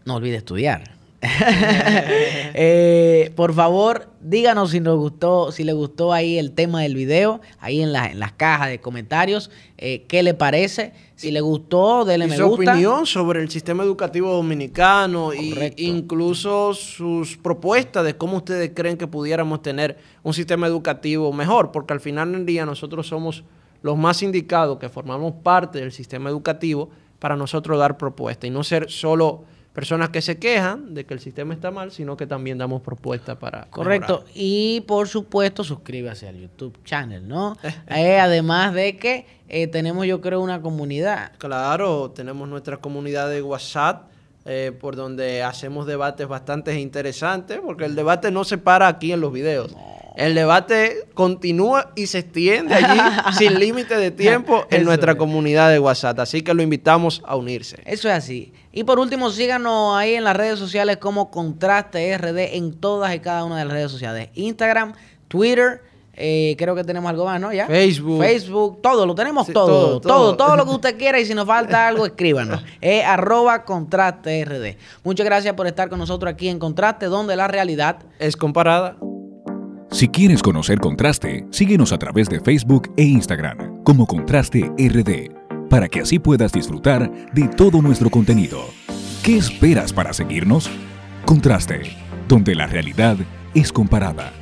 no 0.05 0.15
olvide 0.15 0.37
estudiar. 0.37 1.04
Eh, 2.57 3.33
por 3.35 3.53
favor, 3.55 4.09
díganos 4.21 4.71
si 4.71 4.81
nos 4.81 4.97
gustó, 4.97 5.51
si 5.51 5.65
le 5.65 5.73
gustó 5.73 6.13
ahí 6.13 6.39
el 6.39 6.53
tema 6.53 6.83
del 6.83 6.95
video, 6.95 7.41
ahí 7.59 7.83
en, 7.83 7.93
la- 7.93 8.07
en 8.07 8.21
las 8.21 8.33
cajas 8.33 8.69
de 8.69 8.81
comentarios, 8.81 9.51
eh, 9.79 10.05
qué 10.09 10.23
le 10.23 10.35
parece. 10.35 10.93
Si 11.17 11.31
le 11.31 11.41
gustó, 11.41 12.05
dele 12.05 12.27
Y 12.27 12.29
me 12.29 12.37
su 12.37 12.47
gusta. 12.47 12.73
opinión 12.73 13.07
sobre 13.07 13.41
el 13.41 13.51
sistema 13.51 13.83
educativo 13.83 14.33
dominicano 14.33 15.33
e 15.33 15.73
incluso 15.79 16.75
sus 16.75 17.37
propuestas 17.37 18.05
de 18.05 18.17
cómo 18.17 18.37
ustedes 18.39 18.71
creen 18.75 18.97
que 18.97 19.07
pudiéramos 19.07 19.63
tener 19.63 19.97
un 20.23 20.35
sistema 20.35 20.67
educativo 20.67 21.33
mejor, 21.33 21.73
porque 21.73 21.93
al 21.93 22.01
final 22.01 22.33
del 22.33 22.47
día 22.47 22.67
nosotros 22.67 23.07
somos 23.07 23.45
los 23.83 23.97
más 23.97 24.23
indicados 24.23 24.79
que 24.79 24.89
formamos 24.89 25.35
parte 25.43 25.79
del 25.81 25.93
sistema 25.93 26.31
educativo 26.31 26.91
para 27.19 27.37
nosotros 27.37 27.79
dar 27.79 27.97
propuestas 27.97 28.49
y 28.49 28.51
no 28.51 28.63
ser 28.65 28.91
solo 28.91 29.45
personas 29.75 30.11
que 30.11 30.23
se 30.23 30.39
quejan 30.39 30.95
de 30.95 31.05
que 31.05 31.13
el 31.15 31.21
sistema 31.21 31.53
está 31.53 31.73
mal, 31.73 31.91
sino 31.91 32.17
que 32.17 32.27
también 32.27 32.57
damos 32.57 32.81
propuestas 32.81 33.37
para 33.37 33.67
Correcto. 33.71 34.21
mejorar. 34.21 34.33
Y 34.35 34.83
por 34.87 35.09
supuesto, 35.09 35.65
suscríbase 35.65 36.29
al 36.29 36.41
YouTube 36.41 36.79
channel, 36.85 37.27
¿no? 37.27 37.57
Eh, 37.89 38.19
además 38.19 38.73
de 38.73 38.97
que 38.97 39.27
eh, 39.49 39.67
tenemos, 39.67 40.07
yo 40.07 40.21
creo, 40.21 40.41
una 40.41 40.63
comunidad. 40.63 41.33
Claro, 41.39 42.13
tenemos 42.13 42.49
nuestra 42.49 42.77
comunidad 42.79 43.29
de 43.29 43.43
WhatsApp, 43.43 44.09
eh, 44.45 44.73
por 44.79 44.95
donde 44.95 45.43
hacemos 45.43 45.87
debates 45.87 46.27
bastante 46.29 46.79
interesantes, 46.79 47.61
porque 47.65 47.85
el 47.85 47.95
debate 47.97 48.31
no 48.31 48.45
se 48.45 48.59
para 48.59 48.87
aquí 48.87 49.13
en 49.13 49.21
los 49.21 49.33
videos. 49.33 49.75
El 50.15 50.35
debate 50.35 51.09
continúa 51.15 51.91
y 51.97 52.07
se 52.07 52.21
extiende 52.21 52.75
allí 52.75 53.01
sin 53.37 53.59
límite 53.59 53.97
de 53.97 54.11
tiempo 54.13 54.65
en 54.71 54.77
Eso 54.83 54.85
nuestra 54.85 55.13
es. 55.13 55.19
comunidad 55.19 55.71
de 55.71 55.81
WhatsApp. 55.81 56.21
Así 56.21 56.43
que 56.43 56.55
lo 56.55 56.63
invitamos 56.63 57.21
a 57.27 57.35
unirse. 57.37 57.83
Eso 57.85 58.09
es 58.09 58.15
así. 58.15 58.53
Y 58.73 58.85
por 58.85 58.99
último, 59.01 59.31
síganos 59.31 59.97
ahí 59.97 60.15
en 60.15 60.25
las 60.25 60.37
redes 60.37 60.59
sociales 60.59 60.99
como 60.99 61.31
Contraste 61.31 62.17
RD 62.17 62.55
en 62.57 62.75
todas 62.75 63.15
y 63.15 63.19
cada 63.21 63.45
una 63.45 63.59
de 63.59 63.65
las 63.65 63.73
redes 63.75 63.91
sociales. 63.91 64.29
Instagram, 64.35 64.95
Twitter, 65.27 65.83
eh, 66.17 66.55
creo 66.59 66.77
que 66.77 66.85
tenemos 66.85 67.11
algo 67.11 67.25
más, 67.25 67.41
¿no? 67.41 67.53
¿Ya? 67.53 67.67
Facebook. 67.67 68.23
Facebook, 68.23 68.83
todo, 68.83 69.05
lo 69.07 69.17
tenemos 69.17 69.49
Sí, 69.49 69.53
todo, 69.53 70.01
todo, 70.01 70.37
todo, 70.37 70.55
lo 70.57 70.65
que 70.65 70.71
usted 70.71 70.97
quiera 70.97 71.19
y 71.19 71.27
si 71.27 71.35
nos 71.35 71.47
falta 71.47 71.89
algo, 71.89 72.07
escríbanos. 72.07 72.63
Es 72.81 73.05
arroba 73.05 73.65
Contraste 73.65 74.45
RD. 74.45 74.77
Muchas 75.03 75.27
gracias 75.27 75.55
por 75.55 75.67
estar 75.67 75.89
con 75.89 75.99
nosotros 75.99 76.33
aquí 76.33 76.49
en 76.49 76.61
Contraste, 76.61 77.07
donde 77.07 77.35
la 77.35 77.49
realidad 77.49 77.99
Es 78.21 78.37
comparada. 78.37 78.97
Si 79.95 80.09
quieres 80.09 80.43
conocer 80.43 80.81
Contraste, 80.81 81.47
síguenos 81.51 81.93
a 81.93 81.99
través 81.99 82.29
de 82.29 82.41
Facebook 82.41 82.93
e 82.97 83.05
Instagram 83.05 83.81
como 83.85 84.09
Contraste 84.09 84.73
RD, 84.77 85.31
para 85.71 85.89
que 85.89 86.01
así 86.01 86.19
puedas 86.19 86.51
disfrutar 86.51 87.13
de 87.33 87.47
todo 87.47 87.81
nuestro 87.81 88.11
contenido. 88.11 88.59
¿Qué 89.23 89.37
esperas 89.37 89.93
para 89.93 90.13
seguirnos? 90.13 90.69
Contraste, 91.25 91.83
donde 92.27 92.57
la 92.57 92.67
realidad 92.67 93.17
es 93.55 93.73
comparada. 93.73 94.33